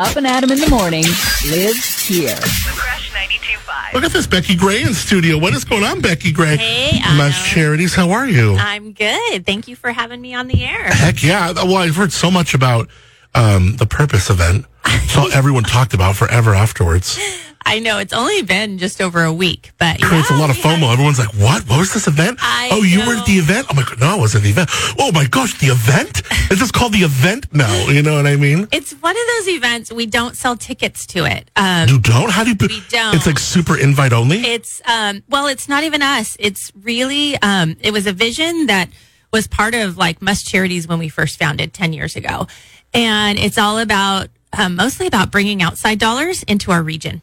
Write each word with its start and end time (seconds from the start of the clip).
Up 0.00 0.14
and 0.14 0.28
Adam 0.28 0.52
in 0.52 0.60
the 0.60 0.68
morning 0.70 1.02
lives 1.50 2.06
here. 2.06 2.36
Fresh 2.36 3.10
92.5. 3.10 3.94
Look 3.94 4.04
at 4.04 4.12
this, 4.12 4.28
Becky 4.28 4.54
Gray 4.54 4.82
in 4.82 4.94
studio. 4.94 5.36
What 5.38 5.54
is 5.54 5.64
going 5.64 5.82
on, 5.82 6.00
Becky 6.00 6.30
Gray? 6.30 6.56
Hey, 6.56 7.00
My 7.16 7.26
Adam. 7.26 7.32
charities, 7.32 7.96
how 7.96 8.10
are 8.12 8.28
you? 8.28 8.54
I'm 8.54 8.92
good. 8.92 9.44
Thank 9.44 9.66
you 9.66 9.74
for 9.74 9.90
having 9.90 10.20
me 10.20 10.34
on 10.34 10.46
the 10.46 10.64
air. 10.64 10.84
Heck 10.84 11.24
yeah. 11.24 11.52
Well, 11.52 11.78
I've 11.78 11.96
heard 11.96 12.12
so 12.12 12.30
much 12.30 12.54
about 12.54 12.88
um, 13.34 13.74
the 13.76 13.86
Purpose 13.86 14.30
event. 14.30 14.66
So 15.08 15.28
everyone 15.30 15.64
talked 15.64 15.94
about 15.94 16.16
forever 16.16 16.54
afterwards. 16.54 17.18
I 17.68 17.80
know 17.80 17.98
it's 17.98 18.14
only 18.14 18.40
been 18.42 18.78
just 18.78 19.00
over 19.02 19.22
a 19.22 19.32
week, 19.32 19.72
but 19.78 20.00
Creates 20.00 20.30
yeah, 20.30 20.38
a 20.38 20.40
lot 20.40 20.48
of 20.48 20.56
FOMO. 20.56 20.90
Everyone's 20.90 21.18
like, 21.18 21.34
what? 21.34 21.68
What 21.68 21.78
was 21.78 21.92
this 21.92 22.06
event? 22.08 22.38
I 22.40 22.70
oh, 22.72 22.82
you 22.82 23.00
were 23.06 23.14
at 23.16 23.26
the 23.26 23.34
event? 23.34 23.66
Oh 23.70 23.74
my 23.74 23.82
god, 23.82 24.00
no, 24.00 24.06
I 24.06 24.14
wasn't 24.16 24.42
at 24.42 24.44
the 24.44 24.50
event. 24.50 24.70
Oh 24.98 25.12
my 25.12 25.26
gosh, 25.26 25.58
the 25.58 25.66
event? 25.66 26.22
Is 26.50 26.60
this 26.60 26.70
called 26.70 26.92
the 26.94 27.00
event 27.00 27.52
now? 27.52 27.72
You 27.88 28.02
know 28.02 28.14
what 28.16 28.26
I 28.26 28.36
mean? 28.36 28.66
It's 28.72 28.92
one 28.92 29.14
of 29.14 29.22
those 29.36 29.48
events 29.48 29.92
we 29.92 30.06
don't 30.06 30.34
sell 30.34 30.56
tickets 30.56 31.06
to 31.08 31.26
it. 31.26 31.50
Um, 31.56 31.88
You 31.88 31.98
don't? 32.00 32.30
How 32.30 32.42
do 32.42 32.50
you? 32.50 32.56
We 32.60 32.82
don't. 32.88 33.14
It's 33.14 33.26
like 33.26 33.38
super 33.38 33.76
invite 33.76 34.12
only? 34.14 34.38
it's 34.38 34.80
um, 34.86 35.22
well, 35.28 35.46
it's 35.46 35.68
not 35.68 35.84
even 35.84 36.00
us. 36.00 36.36
It's 36.40 36.72
really 36.82 37.36
um, 37.42 37.76
it 37.80 37.92
was 37.92 38.06
a 38.06 38.12
vision 38.12 38.66
that 38.66 38.88
was 39.30 39.46
part 39.46 39.74
of 39.74 39.98
like 39.98 40.22
Must 40.22 40.46
Charities 40.46 40.88
when 40.88 40.98
we 40.98 41.08
first 41.10 41.38
founded 41.38 41.74
ten 41.74 41.92
years 41.92 42.16
ago, 42.16 42.46
and 42.94 43.38
it's 43.38 43.58
all 43.58 43.78
about 43.78 44.28
um, 44.56 44.76
mostly 44.76 45.06
about 45.06 45.30
bringing 45.30 45.62
outside 45.62 45.98
dollars 45.98 46.42
into 46.44 46.72
our 46.72 46.82
region. 46.82 47.20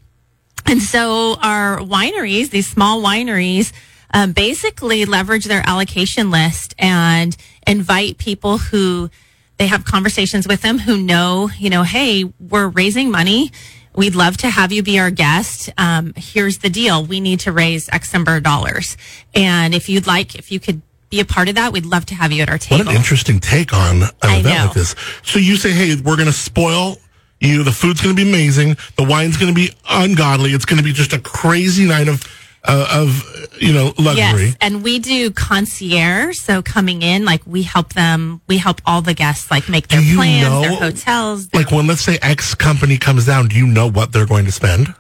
And 0.68 0.82
so 0.82 1.36
our 1.42 1.78
wineries, 1.80 2.50
these 2.50 2.68
small 2.68 3.02
wineries, 3.02 3.72
um, 4.14 4.32
basically 4.32 5.06
leverage 5.06 5.46
their 5.46 5.62
allocation 5.68 6.32
list 6.32 6.74
and 6.80 7.36
invite 7.68 8.18
people 8.18 8.58
who 8.58 9.10
they 9.58 9.68
have 9.68 9.86
conversations 9.86 10.48
with 10.48 10.62
them 10.62 10.80
who 10.80 10.98
know, 10.98 11.50
you 11.58 11.70
know, 11.70 11.84
hey, 11.84 12.26
we're 12.40 12.68
raising 12.68 13.12
money. 13.12 13.52
We'd 13.96 14.16
love 14.16 14.38
to 14.38 14.50
have 14.50 14.72
you 14.72 14.84
be 14.84 15.00
our 15.00 15.12
guest. 15.12 15.70
Um, 15.78 16.14
here's 16.18 16.58
the 16.58 16.70
deal. 16.70 17.06
We 17.06 17.20
need 17.22 17.42
to 17.42 17.52
raise 17.52 17.88
X 17.90 18.12
number 18.14 18.36
of 18.36 18.44
dollars. 18.44 18.98
And 19.34 19.74
if 19.74 19.88
you'd 19.88 20.08
like, 20.08 20.36
if 20.36 20.52
you 20.52 20.60
could 20.60 20.82
be 21.10 21.20
a 21.22 21.26
part 21.26 21.48
of 21.48 21.56
that, 21.56 21.72
we'd 21.72 21.86
love 21.86 22.06
to 22.08 22.16
have 22.16 22.32
you 22.32 22.42
at 22.42 22.50
our 22.50 22.58
table. 22.58 22.86
What 22.86 22.94
an 22.94 22.98
interesting 22.98 23.40
take 23.40 23.74
on 23.74 24.04
an 24.04 24.10
I 24.22 24.40
event 24.40 24.56
know. 24.56 24.66
like 24.66 24.74
this. 24.74 24.96
So 25.24 25.40
you 25.40 25.56
say, 25.56 25.72
hey, 25.72 25.96
we're 25.96 26.18
going 26.18 26.28
to 26.28 26.34
spoil 26.34 26.98
you. 27.40 27.64
The 27.64 27.72
food's 27.72 28.02
going 28.02 28.16
to 28.16 28.24
be 28.24 28.28
amazing. 28.30 28.78
The 28.98 29.04
wine's 29.04 29.38
going 29.38 29.54
to 29.54 29.56
be 29.56 29.72
ungodly. 29.90 30.52
It's 30.52 30.66
going 30.66 30.78
to 30.78 30.84
be 30.84 30.94
just 30.94 31.14
a 31.14 31.20
crazy 31.20 31.86
night 31.86 32.08
of, 32.08 32.24
uh, 32.64 32.88
of 32.92 33.48
you 33.62 33.72
know, 33.74 33.94
luxury. 34.00 34.46
Yes, 34.48 34.58
and 34.62 34.84
we 34.84 35.00
do 35.00 35.32
concierge. 35.32 36.38
So 36.40 36.62
coming 36.62 37.02
in, 37.02 37.26
like 37.26 37.42
we 37.46 37.64
help 37.64 37.94
them, 37.94 38.42
we 38.48 38.58
help 38.58 38.82
all 38.86 39.02
the 39.02 39.14
guests 39.14 39.52
like 39.52 39.70
make 39.70 39.88
their 39.88 40.02
plans, 40.16 40.48
know- 40.48 40.62
their 40.62 40.72
hotels. 40.76 41.48
their- 41.50 41.62
Like 41.62 41.72
when, 41.72 41.88
let's 41.88 42.02
say, 42.02 42.18
X 42.22 42.56
company 42.56 42.98
comes 42.98 43.26
down, 43.26 43.48
do 43.50 43.56
you 43.56 43.68
know 43.68 43.88
what 43.90 44.12
they're 44.12 44.26
going 44.26 44.46
to 44.46 44.52
spend? 44.52 44.94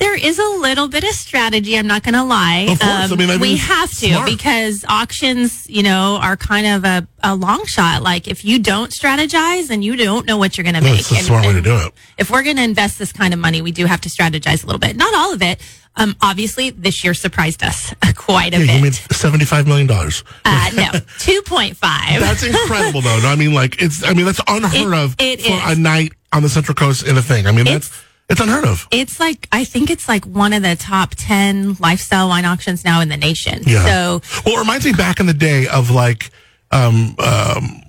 There 0.00 0.16
is 0.16 0.38
a 0.38 0.48
little 0.58 0.88
bit 0.88 1.04
of 1.04 1.10
strategy. 1.10 1.76
I'm 1.78 1.86
not 1.86 2.02
going 2.02 2.14
to 2.14 2.24
lie. 2.24 2.64
Um, 2.66 2.72
Of 2.72 2.80
course. 2.80 3.12
I 3.12 3.16
mean, 3.16 3.28
I 3.30 3.32
mean, 3.34 3.40
we 3.40 3.56
have 3.58 3.90
to 3.90 4.08
smart. 4.08 4.26
because 4.26 4.84
auctions, 4.88 5.68
you 5.70 5.82
know, 5.84 6.18
are 6.20 6.36
kind 6.36 6.66
of 6.66 6.84
a, 6.84 7.06
a 7.22 7.36
long 7.36 7.64
shot. 7.66 8.02
Like 8.02 8.26
if 8.26 8.44
you 8.44 8.58
don't 8.58 8.90
strategize, 8.90 9.70
and 9.70 9.84
you 9.84 9.94
don't 9.96 10.26
know 10.26 10.36
what 10.38 10.56
you're 10.58 10.64
going 10.64 10.74
to 10.74 10.80
No, 10.80 10.90
make. 10.90 11.00
it's 11.00 11.10
a 11.12 11.16
smart 11.16 11.46
way 11.46 11.52
to 11.52 11.60
do 11.60 11.76
it. 11.76 11.92
If 12.18 12.30
we're 12.30 12.42
going 12.42 12.56
to 12.56 12.62
invest 12.64 12.98
this 12.98 13.12
kind 13.12 13.32
of 13.32 13.38
money, 13.40 13.62
we 13.62 13.70
do 13.72 13.86
have 13.86 14.00
to 14.02 14.08
strategize 14.08 14.64
a 14.64 14.66
little 14.66 14.78
bit. 14.80 14.96
Not 14.96 15.14
all 15.14 15.32
of 15.32 15.42
it. 15.42 15.60
Um, 15.96 16.14
obviously, 16.22 16.70
this 16.70 17.02
year 17.04 17.14
surprised 17.14 17.62
us 17.62 17.92
quite 18.16 18.54
a 18.54 18.58
Yeah, 18.60 18.66
bit. 18.66 18.76
you 18.76 18.82
made 18.82 18.92
$75 18.92 19.66
million. 19.66 19.90
uh, 19.90 20.70
no, 20.74 21.00
two 21.18 21.42
point 21.42 21.76
five. 21.76 22.20
That's 22.20 22.42
incredible, 22.44 23.00
though. 23.02 23.20
I 23.24 23.34
mean, 23.36 23.52
like, 23.54 23.82
it's, 23.82 24.02
I 24.04 24.14
mean, 24.14 24.24
that's 24.24 24.40
unheard 24.46 24.92
It- 24.92 24.94
of 24.94 25.16
it 25.18 25.40
for 25.42 25.52
is. 25.70 25.76
a 25.76 25.80
night 25.80 26.12
on 26.32 26.42
the 26.42 26.48
Central 26.48 26.74
Coast 26.76 27.06
in 27.06 27.18
a 27.18 27.22
thing. 27.22 27.46
I 27.46 27.52
mean, 27.52 27.64
that's, 27.64 27.90
It's- 28.30 28.40
unheard 28.40 28.64
of. 28.64 28.86
It's 28.90 29.18
like 29.20 29.48
I 29.52 29.64
think 29.64 29.90
it's 29.90 30.08
like 30.08 30.24
one 30.24 30.52
of 30.52 30.62
the 30.62 30.76
top 30.76 31.14
ten 31.16 31.76
lifestyle 31.80 32.28
wine 32.28 32.44
auctions 32.44 32.84
now 32.84 33.00
in 33.00 33.08
the 33.08 33.16
nation. 33.16 33.62
Yeah. 33.66 33.84
So 33.84 34.22
Well, 34.46 34.56
it 34.56 34.60
reminds 34.60 34.84
me 34.84 34.92
back 34.92 35.20
in 35.20 35.26
the 35.26 35.34
day 35.34 35.66
of 35.66 35.90
like, 35.90 36.30
um, 36.70 37.16
um, 37.18 37.82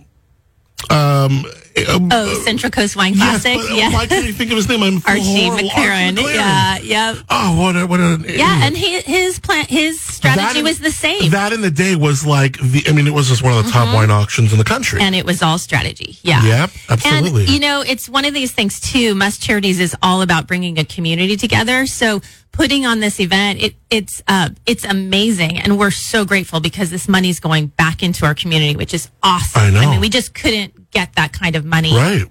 um, 0.89 1.45
um, 1.89 2.09
oh, 2.11 2.41
Central 2.43 2.71
Coast 2.71 2.95
Wine 2.95 3.13
yes, 3.13 3.41
Classic. 3.43 3.57
but, 3.57 3.75
yeah. 3.75 3.91
Why 3.91 4.05
can't 4.07 4.25
I 4.25 4.31
think 4.31 4.51
of 4.51 4.57
his 4.57 4.67
name? 4.67 4.83
I'm 4.83 5.01
Archie. 5.07 5.49
McLaren. 5.49 6.17
Yeah, 6.21 6.77
yeah. 6.79 7.15
Oh, 7.29 7.59
what 7.59 7.75
a, 7.75 7.87
what 7.87 7.99
a, 7.99 8.23
Yeah, 8.27 8.65
and 8.65 8.75
his 8.75 9.03
his 9.03 9.39
plan 9.39 9.65
his 9.65 10.01
strategy 10.01 10.59
in- 10.59 10.65
was 10.65 10.79
the 10.79 10.91
same. 10.91 11.31
That 11.31 11.53
in 11.53 11.61
the 11.61 11.71
day 11.71 11.95
was 11.95 12.25
like 12.25 12.57
the, 12.59 12.83
I 12.87 12.91
mean, 12.91 13.07
it 13.07 13.13
was 13.13 13.27
just 13.27 13.43
one 13.43 13.57
of 13.57 13.63
the 13.65 13.71
top 13.71 13.93
wine 13.93 14.11
auctions 14.11 14.51
in 14.51 14.57
the 14.57 14.63
country. 14.65 15.01
and 15.01 15.15
it 15.15 15.25
was 15.25 15.41
all 15.41 15.57
strategy. 15.57 16.17
Yeah. 16.23 16.43
Yep, 16.43 16.69
absolutely. 16.89 17.43
And 17.43 17.51
you 17.51 17.59
know, 17.59 17.81
it's 17.85 18.09
one 18.09 18.25
of 18.25 18.33
these 18.33 18.51
things 18.51 18.79
too. 18.79 19.15
Must 19.15 19.41
Charities 19.41 19.79
is 19.79 19.95
all 20.01 20.21
about 20.21 20.47
bringing 20.47 20.77
a 20.77 20.85
community 20.85 21.35
together. 21.37 21.85
So 21.85 22.21
putting 22.51 22.85
on 22.85 22.99
this 22.99 23.19
event, 23.19 23.61
it, 23.61 23.75
it's 23.89 24.21
uh, 24.27 24.49
it's 24.65 24.83
amazing, 24.83 25.57
and 25.59 25.79
we're 25.79 25.91
so 25.91 26.25
grateful 26.25 26.59
because 26.59 26.89
this 26.89 27.07
money's 27.07 27.39
going 27.39 27.67
back 27.67 28.03
into 28.03 28.25
our 28.25 28.35
community, 28.35 28.75
which 28.75 28.93
is 28.93 29.09
awesome. 29.23 29.61
I 29.61 29.69
know. 29.69 29.79
I 29.79 29.85
mean, 29.91 30.01
we 30.01 30.09
just 30.09 30.33
couldn't 30.33 30.73
get 30.91 31.15
that 31.15 31.33
kind 31.33 31.55
of 31.55 31.65
money 31.65 31.95
right. 31.95 32.25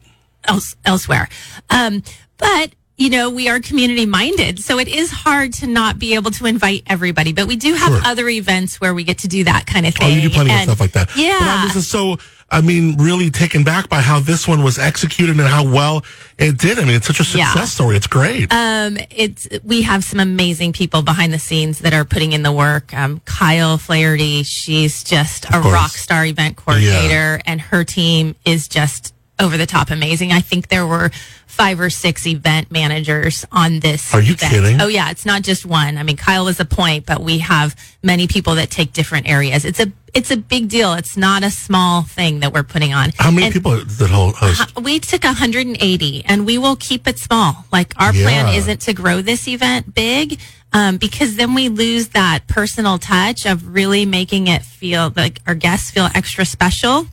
else, 0.44 0.76
elsewhere. 0.84 1.28
Um, 1.68 2.02
but 2.38 2.74
you 3.00 3.08
know, 3.08 3.30
we 3.30 3.48
are 3.48 3.58
community 3.60 4.04
minded, 4.04 4.58
so 4.60 4.78
it 4.78 4.86
is 4.86 5.10
hard 5.10 5.54
to 5.54 5.66
not 5.66 5.98
be 5.98 6.14
able 6.14 6.30
to 6.32 6.44
invite 6.44 6.82
everybody. 6.86 7.32
But 7.32 7.46
we 7.46 7.56
do 7.56 7.72
have 7.74 7.88
Sure. 7.88 8.00
other 8.04 8.28
events 8.28 8.78
where 8.78 8.92
we 8.92 9.04
get 9.04 9.18
to 9.20 9.28
do 9.28 9.42
that 9.44 9.66
kind 9.66 9.86
of 9.86 9.94
thing. 9.94 10.12
Oh, 10.12 10.14
you 10.14 10.20
do 10.20 10.30
plenty 10.30 10.50
of 10.50 10.56
And- 10.56 10.68
stuff 10.68 10.80
like 10.80 10.92
that. 10.92 11.08
Yeah. 11.16 11.38
But 11.38 11.48
I'm 11.48 11.70
just 11.72 11.90
so, 11.90 12.18
I 12.50 12.60
mean, 12.60 12.96
really 12.98 13.30
taken 13.30 13.64
back 13.64 13.88
by 13.88 14.02
how 14.02 14.20
this 14.20 14.46
one 14.46 14.62
was 14.62 14.78
executed 14.78 15.38
and 15.40 15.48
how 15.48 15.64
well 15.64 16.04
it 16.36 16.58
did. 16.58 16.78
I 16.78 16.84
mean, 16.84 16.94
it's 16.96 17.06
such 17.06 17.20
a 17.20 17.24
success 17.24 17.56
Yeah. 17.56 17.64
story. 17.64 17.96
It's 17.96 18.06
great. 18.06 18.52
Um, 18.52 18.98
it's 19.10 19.48
we 19.64 19.80
have 19.82 20.04
some 20.04 20.20
amazing 20.20 20.74
people 20.74 21.00
behind 21.00 21.32
the 21.32 21.38
scenes 21.38 21.78
that 21.78 21.94
are 21.94 22.04
putting 22.04 22.32
in 22.32 22.42
the 22.42 22.52
work. 22.52 22.92
Um, 22.92 23.22
Kyle 23.24 23.78
Flaherty, 23.78 24.42
she's 24.42 25.02
just 25.02 25.46
a 25.46 25.52
course. 25.62 25.72
rock 25.72 25.96
star 25.96 26.26
event 26.26 26.56
coordinator, 26.56 27.40
and 27.46 27.62
her 27.62 27.82
team 27.82 28.34
is 28.44 28.68
just 28.68 29.14
over 29.40 29.56
the 29.56 29.66
top 29.66 29.90
amazing. 29.90 30.32
I 30.32 30.40
think 30.40 30.68
there 30.68 30.86
were 30.86 31.10
five 31.46 31.80
or 31.80 31.90
six 31.90 32.26
event 32.26 32.70
managers 32.70 33.44
on 33.50 33.80
this. 33.80 34.14
Are 34.14 34.20
you 34.22 34.34
event. 34.34 34.52
kidding? 34.52 34.80
Oh 34.80 34.86
yeah, 34.86 35.10
it's 35.10 35.26
not 35.26 35.42
just 35.42 35.66
one. 35.66 35.96
I 35.98 36.02
mean, 36.02 36.16
Kyle 36.16 36.44
was 36.44 36.60
a 36.60 36.64
point, 36.64 37.06
but 37.06 37.20
we 37.20 37.38
have 37.38 37.74
many 38.02 38.26
people 38.28 38.54
that 38.56 38.70
take 38.70 38.92
different 38.92 39.28
areas. 39.28 39.64
It's 39.64 39.80
a 39.80 39.92
it's 40.12 40.30
a 40.30 40.36
big 40.36 40.68
deal. 40.68 40.92
It's 40.94 41.16
not 41.16 41.42
a 41.44 41.50
small 41.50 42.02
thing 42.02 42.40
that 42.40 42.52
we're 42.52 42.64
putting 42.64 42.92
on. 42.92 43.10
how 43.18 43.30
many 43.30 43.46
And- 43.46 43.52
people 43.54 43.72
that 43.76 44.10
host? 44.10 44.76
we 44.80 44.98
took 44.98 45.22
180 45.24 46.24
and 46.24 46.46
we 46.46 46.58
will 46.58 46.76
keep 46.76 47.06
it 47.06 47.18
small. 47.18 47.64
Like 47.72 47.94
our 47.96 48.12
plan 48.12 48.54
isn't 48.54 48.80
to 48.82 48.92
grow 48.92 49.22
this 49.22 49.46
event 49.46 49.94
big 49.94 50.40
um, 50.72 50.96
because 50.96 51.36
then 51.36 51.54
we 51.54 51.68
lose 51.68 52.08
that 52.08 52.46
personal 52.48 52.98
touch 52.98 53.46
of 53.46 53.72
really 53.72 54.04
making 54.04 54.48
it 54.48 54.62
feel 54.62 55.12
like 55.16 55.40
our 55.46 55.54
guests 55.54 55.90
feel 55.92 56.08
extra 56.14 56.44
special. 56.44 57.06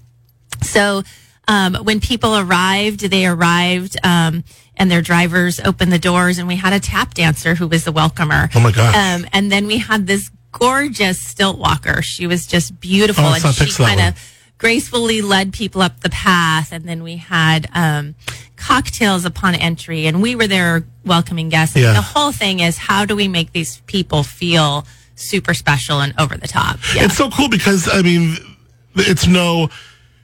So 0.63 1.03
um, 1.47 1.75
when 1.83 1.99
people 1.99 2.37
arrived, 2.37 2.99
they 3.01 3.25
arrived 3.25 3.97
um, 4.03 4.43
and 4.75 4.91
their 4.91 5.01
drivers 5.01 5.59
opened 5.59 5.91
the 5.91 5.99
doors 5.99 6.37
and 6.37 6.47
we 6.47 6.55
had 6.55 6.73
a 6.73 6.79
tap 6.79 7.13
dancer 7.13 7.55
who 7.55 7.67
was 7.67 7.83
the 7.83 7.91
welcomer. 7.91 8.49
Oh 8.55 8.59
my 8.59 8.71
gosh. 8.71 8.95
Um, 8.95 9.27
and 9.33 9.51
then 9.51 9.67
we 9.67 9.77
had 9.77 10.07
this 10.07 10.29
gorgeous 10.51 11.21
stilt 11.21 11.57
walker. 11.57 12.01
She 12.01 12.27
was 12.27 12.47
just 12.47 12.79
beautiful 12.79 13.23
Oh, 13.25 13.33
and 13.33 13.55
she 13.55 13.71
kind 13.71 14.01
of 14.01 14.33
gracefully 14.57 15.21
led 15.21 15.53
people 15.53 15.81
up 15.81 15.99
the 16.01 16.09
path 16.09 16.71
and 16.71 16.85
then 16.85 17.03
we 17.03 17.17
had 17.17 17.69
um, 17.75 18.15
cocktails 18.55 19.23
upon 19.23 19.53
entry 19.55 20.07
and 20.07 20.21
we 20.21 20.35
were 20.35 20.47
there 20.47 20.83
welcoming 21.05 21.47
guests 21.49 21.75
and 21.75 21.83
Yeah. 21.83 21.93
the 21.93 22.01
whole 22.01 22.31
thing 22.31 22.59
is 22.59 22.77
how 22.77 23.05
do 23.05 23.15
we 23.15 23.27
make 23.27 23.51
these 23.53 23.81
people 23.85 24.23
feel 24.23 24.85
super 25.13 25.53
special 25.53 25.99
and 26.01 26.13
over 26.19 26.35
the 26.37 26.47
top 26.47 26.79
yeah. 26.95 27.05
It's 27.05 27.15
so 27.17 27.29
cool 27.29 27.49
because 27.49 27.87
I 27.91 28.01
mean, 28.01 28.35
it's 28.95 29.27
no. 29.27 29.69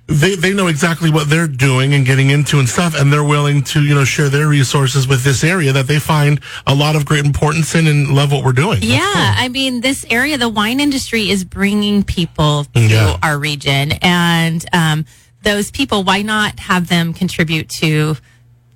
They 0.08 0.36
they 0.36 0.53
know 0.53 0.68
exactly 0.68 1.09
what 1.09 1.30
they're 1.30 1.47
doing 1.47 1.94
and 1.94 2.06
getting 2.06 2.30
into 2.30 2.59
and 2.59 2.68
stuff, 2.68 2.94
and 3.00 3.12
they're 3.12 3.24
willing 3.24 3.64
to 3.66 3.81
you 3.84 3.96
know 3.96 4.03
share 4.03 4.28
their 4.28 4.47
resources 4.47 5.08
with 5.08 5.23
this 5.23 5.44
area 5.46 5.72
that 5.72 5.88
they 5.88 5.97
find 5.97 6.41
a 6.67 6.76
lot 6.76 6.97
of 6.97 7.05
great 7.05 7.26
importance 7.26 7.73
in 7.73 7.88
and 7.88 8.09
love 8.14 8.32
what 8.32 8.44
we're 8.44 8.52
doing. 8.52 8.79
Yeah, 8.82 9.00
cool. 9.00 9.46
I 9.46 9.47
mean, 9.47 9.79
this 9.79 10.05
area, 10.09 10.38
the 10.38 10.50
wine 10.50 10.82
industry 10.82 11.29
is 11.29 11.46
bringing 11.46 12.03
people 12.03 12.66
to 12.76 12.82
Yeah. 12.82 13.17
our 13.23 13.40
region, 13.40 13.94
and 14.02 14.66
um, 14.73 15.05
those 15.44 15.72
people, 15.72 16.03
why 16.03 16.22
not 16.22 16.59
have 16.59 16.90
them 16.90 17.14
contribute 17.14 17.70
to 17.70 18.17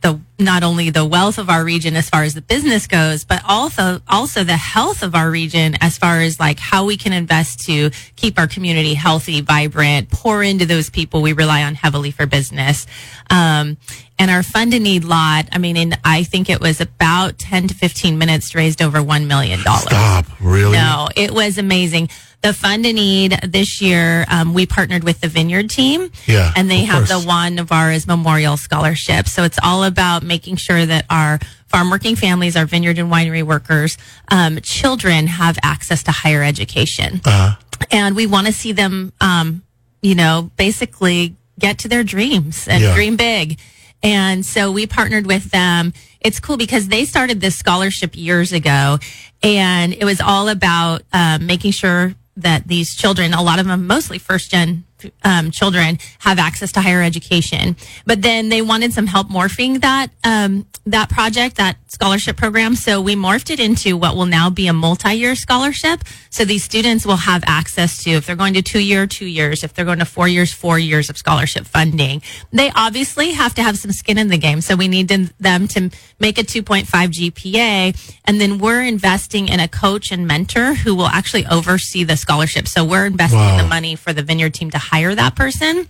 the 0.01 0.19
not 0.39 0.63
only 0.63 0.89
the 0.91 1.05
wealth 1.05 1.39
of 1.39 1.49
our 1.49 1.63
region 1.63 1.95
as 1.95 2.09
far 2.09 2.23
as 2.23 2.33
the 2.35 2.41
business 2.41 2.85
goes, 2.87 3.25
but 3.25 3.41
also 3.47 4.01
also 4.07 4.43
the 4.43 4.57
health 4.57 5.01
of 5.01 5.15
our 5.15 5.29
region 5.31 5.75
as 5.81 5.97
far 5.97 6.21
as 6.21 6.39
like 6.39 6.59
how 6.59 6.85
we 6.85 6.97
can 6.97 7.13
invest 7.13 7.65
to 7.65 7.89
keep 8.15 8.37
our 8.37 8.47
community 8.47 8.93
healthy, 8.93 9.41
vibrant, 9.41 10.09
pour 10.11 10.43
into 10.43 10.65
those 10.65 10.89
people 10.89 11.21
we 11.21 11.33
rely 11.33 11.63
on 11.63 11.75
heavily 11.75 12.11
for 12.11 12.25
business. 12.25 12.85
Um, 13.29 13.77
and 14.19 14.31
our 14.31 14.43
fund 14.43 14.71
to 14.71 14.79
need 14.79 15.03
lot, 15.03 15.47
I 15.51 15.57
mean, 15.57 15.77
in 15.77 15.95
I 16.03 16.23
think 16.23 16.49
it 16.49 16.59
was 16.59 16.81
about 16.81 17.37
ten 17.37 17.67
to 17.67 17.73
fifteen 17.73 18.17
minutes 18.17 18.53
raised 18.53 18.81
over 18.81 19.01
one 19.01 19.27
million 19.27 19.63
dollars. 19.63 19.83
Stop. 19.83 20.25
Really? 20.39 20.73
No, 20.73 21.07
it 21.15 21.31
was 21.31 21.57
amazing. 21.57 22.09
The 22.43 22.53
fund 22.53 22.85
in 22.85 22.95
need 22.95 23.31
this 23.43 23.81
year, 23.81 24.25
um, 24.29 24.53
we 24.53 24.65
partnered 24.67 25.03
with 25.03 25.19
the 25.21 25.27
Vineyard 25.27 25.69
team. 25.69 26.11
Yeah, 26.27 26.53
And 26.55 26.69
they 26.69 26.83
have 26.85 27.07
course. 27.07 27.09
the 27.21 27.27
Juan 27.27 27.57
Nevarez 27.57 28.05
Memorial 28.07 28.57
Scholarship. 28.57 29.27
So 29.27 29.43
it's 29.43 29.57
all 29.63 29.83
about 29.83 30.21
making 30.23 30.57
sure 30.57 30.85
that 30.85 31.05
our 31.09 31.39
farm 31.65 31.89
working 31.89 32.15
families, 32.15 32.55
our 32.55 32.65
vineyard 32.65 32.99
and 32.99 33.11
winery 33.11 33.43
workers, 33.43 33.97
um, 34.29 34.59
children 34.61 35.27
have 35.27 35.57
access 35.63 36.03
to 36.03 36.11
higher 36.11 36.43
education. 36.43 37.21
Uh-huh. 37.25 37.55
And 37.91 38.15
we 38.15 38.27
want 38.27 38.45
to 38.47 38.53
see 38.53 38.71
them, 38.71 39.13
um, 39.19 39.63
you 40.01 40.13
know, 40.15 40.51
basically 40.57 41.35
get 41.59 41.79
to 41.79 41.87
their 41.87 42.03
dreams 42.03 42.67
and 42.67 42.83
Yeah. 42.83 42.93
dream 42.93 43.15
big. 43.17 43.57
And 44.03 44.45
so 44.45 44.71
we 44.71 44.85
partnered 44.85 45.25
with 45.25 45.49
them. 45.49 45.91
It's 46.21 46.39
cool 46.39 46.55
because 46.57 46.87
they 46.87 47.03
started 47.03 47.41
this 47.41 47.55
scholarship 47.57 48.15
years 48.15 48.53
ago 48.53 48.99
and 49.41 49.91
it 49.93 50.05
was 50.05 50.21
all 50.21 50.49
about 50.49 51.01
um, 51.11 51.47
making 51.47 51.71
sure 51.71 52.13
that 52.37 52.67
these 52.67 52.95
children, 52.95 53.33
a 53.33 53.41
lot 53.41 53.59
of 53.59 53.65
them, 53.65 53.87
mostly 53.87 54.17
first 54.17 54.51
gen 54.51 54.85
um, 55.23 55.51
children, 55.51 55.99
have 56.19 56.39
access 56.39 56.71
to 56.73 56.81
higher 56.81 57.01
education. 57.03 57.75
But 58.05 58.21
then 58.21 58.49
they 58.49 58.61
wanted 58.61 58.93
some 58.93 59.07
help 59.07 59.27
morphing 59.29 59.81
that 59.81 60.07
um, 60.23 60.65
that 60.85 61.09
project, 61.09 61.57
that 61.57 61.75
scholarship 61.87 62.37
program. 62.37 62.73
So 62.75 63.01
we 63.01 63.13
morphed 63.15 63.49
it 63.49 63.59
into 63.59 63.97
what 63.97 64.15
will 64.15 64.25
now 64.25 64.49
be 64.49 64.67
a 64.67 64.73
multi-year 64.73 65.35
scholarship. 65.35 66.01
So 66.29 66.45
these 66.45 66.63
students 66.63 67.05
will 67.05 67.17
have 67.17 67.43
access 67.45 68.03
to, 68.03 68.11
if 68.11 68.25
they're 68.25 68.37
going 68.37 68.53
to 68.53 68.61
two 68.61 68.79
year, 68.79 69.05
two 69.05 69.25
years. 69.25 69.63
If 69.65 69.73
they're 69.73 69.83
going 69.83 69.99
to 69.99 70.05
four 70.05 70.29
years, 70.29 70.53
four 70.53 70.79
years 70.79 71.09
of 71.09 71.17
scholarship 71.17 71.65
funding. 71.65 72.21
They 72.53 72.71
obviously 72.73 73.31
have 73.31 73.53
to 73.55 73.63
have 73.63 73.77
some 73.77 73.91
skin 73.91 74.17
in 74.17 74.29
the 74.29 74.37
game. 74.37 74.61
So 74.61 74.75
we 74.77 74.87
need 74.87 75.09
them- 75.09 75.31
them 75.41 75.67
to 75.69 75.89
make 76.21 76.37
a 76.37 76.43
2.5 76.43 77.11
GPA. 77.11 77.93
And 78.23 78.39
then 78.39 78.57
we're 78.57 78.83
investing 78.83 79.49
in 79.49 79.59
a 79.59 79.67
coach 79.67 80.11
and 80.11 80.25
mentor 80.25 80.73
who 80.75 80.95
will 80.95 81.07
actually 81.07 81.45
oversee 81.47 82.05
the 82.05 82.15
scholarship. 82.15 82.65
So 82.67 82.85
we're 82.85 83.05
investing 83.05 83.39
Wow. 83.39 83.57
the 83.57 83.67
money 83.67 83.95
for 83.95 84.13
the 84.13 84.23
vineyard 84.23 84.53
team 84.53 84.71
to 84.71 84.77
hire 84.91 85.13
that 85.15 85.35
person. 85.35 85.87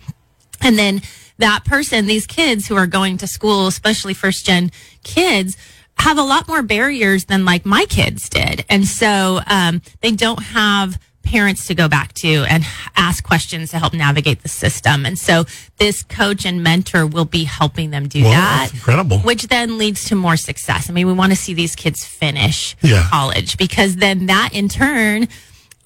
And 0.60 0.78
then 0.78 1.02
that 1.38 1.64
person, 1.64 2.06
these 2.06 2.26
kids 2.26 2.66
who 2.66 2.76
are 2.76 2.86
going 2.86 3.16
to 3.18 3.26
school, 3.26 3.66
especially 3.68 4.14
first 4.14 4.44
gen 4.46 4.70
kids, 5.04 5.56
have 5.98 6.18
a 6.18 6.22
lot 6.22 6.48
more 6.48 6.62
barriers 6.62 7.24
than 7.26 7.44
like 7.44 7.64
my 7.66 7.84
kids 7.86 8.28
did. 8.28 8.64
And 8.68 8.86
so 8.86 9.40
um, 9.46 9.82
they 10.00 10.12
don't 10.12 10.42
have 10.42 10.98
parents 11.24 11.66
to 11.66 11.74
go 11.74 11.88
back 11.88 12.14
to 12.14 12.44
and 12.48 12.64
ask 12.96 13.22
questions 13.22 13.70
to 13.70 13.78
help 13.78 13.92
navigate 13.92 14.42
the 14.42 14.48
system. 14.48 15.04
And 15.04 15.18
so 15.18 15.44
this 15.76 16.02
coach 16.02 16.46
and 16.46 16.62
mentor 16.62 17.06
will 17.06 17.26
be 17.26 17.44
helping 17.44 17.90
them 17.90 18.08
do 18.08 18.24
Wow, 18.24 18.30
that. 18.30 18.58
that's 18.62 18.74
incredible. 18.74 19.18
Which 19.18 19.48
then 19.48 19.76
leads 19.76 20.04
to 20.06 20.14
more 20.14 20.36
success. 20.38 20.88
I 20.88 20.92
mean, 20.94 21.06
we 21.06 21.12
want 21.12 21.32
to 21.32 21.36
see 21.36 21.52
these 21.52 21.76
kids 21.76 22.02
finish 22.04 22.76
Yeah. 22.80 23.06
college 23.10 23.58
because 23.58 23.96
then 23.96 24.26
that 24.26 24.50
in 24.54 24.68
turn 24.70 25.28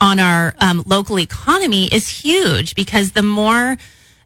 on 0.03 0.19
our 0.19 0.55
um, 0.59 0.83
local 0.85 1.19
economy 1.19 1.87
is 1.87 2.09
huge 2.09 2.75
because 2.75 3.13
the 3.13 3.23
more 3.23 3.77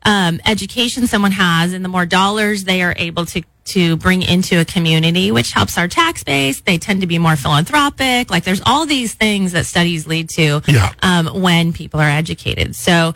um, 0.05 0.41
education 0.47 1.07
someone 1.07 1.33
has 1.33 1.73
and 1.75 1.85
the 1.85 1.89
more 1.89 2.07
dollars 2.07 2.65
they 2.65 2.83
are 2.83 2.95
able 2.97 3.27
to 3.27 3.43
to 3.67 3.97
bring 3.97 4.23
into 4.23 4.61
a 4.61 4.65
community, 4.65 5.33
which 5.33 5.51
helps 5.51 5.77
our 5.77 5.89
tax 5.89 6.23
base. 6.23 6.61
They 6.61 6.79
tend 6.79 7.01
to 7.01 7.07
be 7.09 7.19
more 7.19 7.35
philanthropic. 7.35 8.31
Like 8.31 8.45
there's 8.45 8.63
all 8.65 8.87
these 8.87 9.13
things 9.15 9.51
that 9.53 9.67
studies 9.67 10.07
lead 10.07 10.29
to 10.31 10.63
Yeah. 10.69 10.93
um, 11.03 11.27
when 11.43 11.73
people 11.73 11.99
are 11.99 12.09
educated. 12.09 12.77
So 12.77 13.15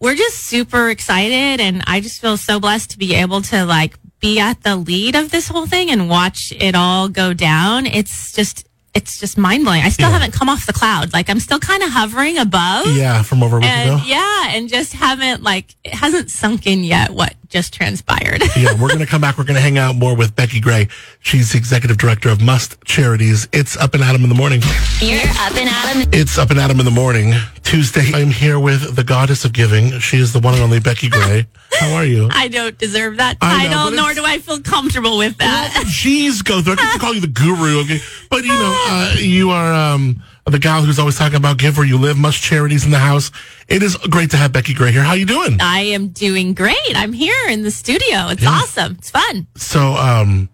we're 0.00 0.16
just 0.16 0.38
super 0.38 0.90
excited 0.90 1.60
and 1.60 1.84
I 1.86 2.00
just 2.00 2.20
feel 2.20 2.36
so 2.36 2.58
blessed 2.58 2.90
to 2.90 2.98
be 2.98 3.14
able 3.14 3.42
to 3.42 3.64
like 3.64 3.96
be 4.18 4.40
at 4.40 4.60
the 4.64 4.74
lead 4.74 5.14
of 5.14 5.30
this 5.30 5.46
whole 5.46 5.66
thing 5.66 5.88
and 5.88 6.08
watch 6.10 6.52
it 6.58 6.74
all 6.74 7.08
go 7.08 7.32
down. 7.32 7.86
It's 7.86 8.32
just 8.32 8.66
it's 8.94 9.18
just 9.20 9.38
mind 9.38 9.64
blowing. 9.64 9.82
I 9.82 9.88
still 9.88 10.08
Yeah. 10.08 10.18
haven't 10.18 10.32
come 10.32 10.48
off 10.48 10.66
the 10.66 10.72
cloud. 10.72 11.12
Like 11.12 11.30
I'm 11.30 11.40
still 11.40 11.58
kind 11.60 11.82
of 11.82 11.90
hovering 11.90 12.38
above. 12.38 12.86
Yeah, 12.96 13.22
from 13.22 13.42
over 13.42 13.56
a 13.56 13.60
week 13.60 13.68
And 13.68 13.90
ago. 13.90 14.02
yeah, 14.06 14.48
and 14.48 14.68
just 14.68 14.92
haven't 14.94 15.42
like 15.42 15.74
it 15.84 15.94
hasn't 15.94 16.30
sunk 16.30 16.66
in 16.66 16.82
yet 16.84 17.10
what 17.10 17.34
just 17.50 17.74
transpired. 17.74 18.42
yeah, 18.56 18.72
we're 18.80 18.88
going 18.88 19.00
to 19.00 19.06
come 19.06 19.20
back. 19.20 19.36
We're 19.36 19.44
going 19.44 19.56
to 19.56 19.60
hang 19.60 19.76
out 19.76 19.96
more 19.96 20.16
with 20.16 20.34
Becky 20.34 20.60
Gray. 20.60 20.88
She's 21.20 21.52
the 21.52 21.58
executive 21.58 21.98
director 21.98 22.30
of 22.30 22.40
Must 22.40 22.82
Charities. 22.84 23.48
It's 23.52 23.76
Up 23.76 23.94
and 23.94 24.02
Adam 24.02 24.22
in 24.22 24.28
the 24.28 24.34
morning. 24.34 24.62
You're 25.00 25.20
up 25.20 25.54
and 25.56 25.68
Adam. 25.68 26.08
It's 26.12 26.38
Up 26.38 26.50
and 26.50 26.60
Adam 26.60 26.78
in 26.78 26.84
the 26.86 26.90
morning. 26.92 27.34
Tuesday, 27.62 28.10
I'm 28.14 28.30
here 28.30 28.58
with 28.58 28.96
the 28.96 29.04
goddess 29.04 29.44
of 29.44 29.52
giving. 29.52 29.98
She 29.98 30.16
is 30.18 30.32
the 30.32 30.40
one 30.40 30.54
and 30.54 30.62
only 30.62 30.80
Becky 30.80 31.08
Gray. 31.08 31.46
How 31.72 31.94
are 31.94 32.04
you? 32.04 32.28
I 32.30 32.48
don't 32.48 32.76
deserve 32.78 33.18
that 33.18 33.36
I 33.40 33.64
know, 33.64 33.74
title, 33.74 33.90
nor 33.92 34.14
do 34.14 34.24
I 34.24 34.38
feel 34.38 34.60
comfortable 34.60 35.18
with 35.18 35.38
that. 35.38 35.72
Jeez, 35.86 36.44
go 36.44 36.62
through. 36.62 36.74
I 36.74 36.76
get 36.76 36.92
to 36.94 36.98
call 36.98 37.14
you 37.14 37.20
the 37.20 37.26
guru, 37.26 37.80
okay? 37.80 37.98
But 38.28 38.42
you 38.42 38.48
know, 38.48 38.84
uh, 38.88 39.14
you 39.18 39.50
are 39.50 39.72
um, 39.72 40.22
the 40.46 40.58
gal 40.58 40.82
who's 40.82 40.98
always 40.98 41.16
talking 41.16 41.36
about 41.36 41.58
give 41.58 41.76
where 41.76 41.86
you 41.86 41.98
live, 41.98 42.16
Must 42.18 42.40
Charities 42.40 42.84
in 42.84 42.90
the 42.90 42.98
house. 42.98 43.30
It 43.68 43.82
is 43.82 43.96
great 43.96 44.30
to 44.32 44.36
have 44.36 44.52
Becky 44.52 44.74
Gray 44.74 44.90
here. 44.92 45.02
How 45.02 45.10
are 45.10 45.16
you 45.16 45.26
doing? 45.26 45.58
I 45.60 45.80
am 45.80 46.08
doing 46.08 46.54
great. 46.54 46.76
I'm 46.94 47.12
here 47.12 47.48
in 47.48 47.62
the 47.62 47.70
studio. 47.70 48.28
It's 48.28 48.42
Yeah. 48.42 48.50
awesome. 48.50 48.96
It's 48.98 49.10
fun. 49.10 49.46
So, 49.56 49.94
um, 49.96 50.48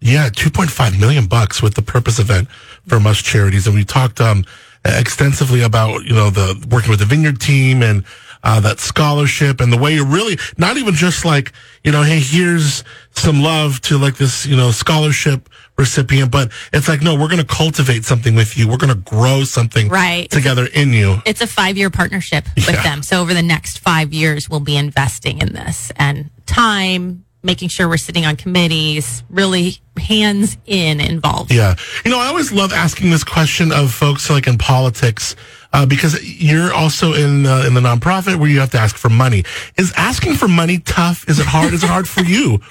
yeah, 0.00 0.28
2.5 0.30 0.98
million 0.98 1.26
bucks 1.26 1.62
with 1.62 1.74
the 1.74 1.82
purpose 1.82 2.18
event 2.18 2.48
for 2.86 3.00
Must 3.00 3.24
Charities. 3.24 3.66
And 3.66 3.74
we 3.74 3.84
talked, 3.84 4.20
um, 4.20 4.44
extensively 4.84 5.62
about, 5.62 6.04
you 6.04 6.12
know, 6.14 6.28
the 6.30 6.62
working 6.68 6.90
with 6.90 6.98
the 6.98 7.06
Vineyard 7.06 7.40
team 7.40 7.82
and, 7.82 8.04
uh, 8.42 8.60
that 8.60 8.78
scholarship 8.78 9.58
and 9.60 9.72
the 9.72 9.78
way 9.78 9.94
you're 9.94 10.04
really 10.04 10.38
not 10.58 10.76
even 10.76 10.92
just 10.94 11.24
like, 11.24 11.52
you 11.82 11.90
know, 11.90 12.02
hey, 12.02 12.18
here's 12.20 12.84
some 13.14 13.42
love 13.42 13.80
to 13.80 13.96
like 13.96 14.16
this, 14.16 14.44
you 14.44 14.54
know, 14.54 14.70
scholarship 14.70 15.48
recipient, 15.76 16.30
but 16.30 16.50
it's 16.72 16.88
like, 16.88 17.02
no, 17.02 17.14
we're 17.14 17.28
going 17.28 17.38
to 17.38 17.44
cultivate 17.44 18.04
something 18.04 18.34
with 18.34 18.56
you. 18.56 18.68
We're 18.68 18.76
going 18.76 18.92
to 18.94 19.10
grow 19.10 19.44
something 19.44 19.88
Right. 19.88 20.30
together 20.30 20.66
in 20.66 20.92
you. 20.92 21.20
It's 21.24 21.40
a 21.40 21.46
five 21.46 21.76
year 21.76 21.90
partnership 21.90 22.46
with 22.54 22.68
Yeah. 22.70 22.82
them. 22.82 23.02
So 23.02 23.20
over 23.20 23.34
the 23.34 23.42
next 23.42 23.78
five 23.80 24.12
years, 24.12 24.48
we'll 24.48 24.60
be 24.60 24.76
investing 24.76 25.40
in 25.40 25.52
this 25.52 25.90
and 25.96 26.30
time, 26.46 27.24
making 27.42 27.68
sure 27.68 27.88
we're 27.88 27.96
sitting 27.96 28.24
on 28.24 28.36
committees, 28.36 29.22
really 29.28 29.78
hands 29.98 30.56
in 30.66 31.00
involved. 31.00 31.52
Yeah. 31.52 31.74
You 32.04 32.10
know, 32.10 32.20
I 32.20 32.26
always 32.28 32.52
love 32.52 32.72
asking 32.72 33.10
this 33.10 33.24
question 33.24 33.72
of 33.72 33.92
folks 33.92 34.30
like 34.30 34.46
in 34.46 34.56
politics, 34.58 35.34
uh, 35.72 35.84
because 35.86 36.22
you're 36.24 36.72
also 36.72 37.12
in, 37.14 37.44
uh, 37.46 37.64
in 37.66 37.74
the 37.74 37.80
nonprofit 37.80 38.36
where 38.36 38.48
you 38.48 38.60
have 38.60 38.70
to 38.70 38.78
ask 38.78 38.96
for 38.96 39.08
money. 39.10 39.44
Is 39.76 39.92
asking 39.96 40.34
for 40.36 40.46
money 40.48 40.78
tough? 40.78 41.28
Is 41.28 41.38
it 41.40 41.46
hard? 41.46 41.74
Is 41.74 41.82
it 41.82 41.90
hard 41.90 42.08
for 42.08 42.22
you? 42.22 42.60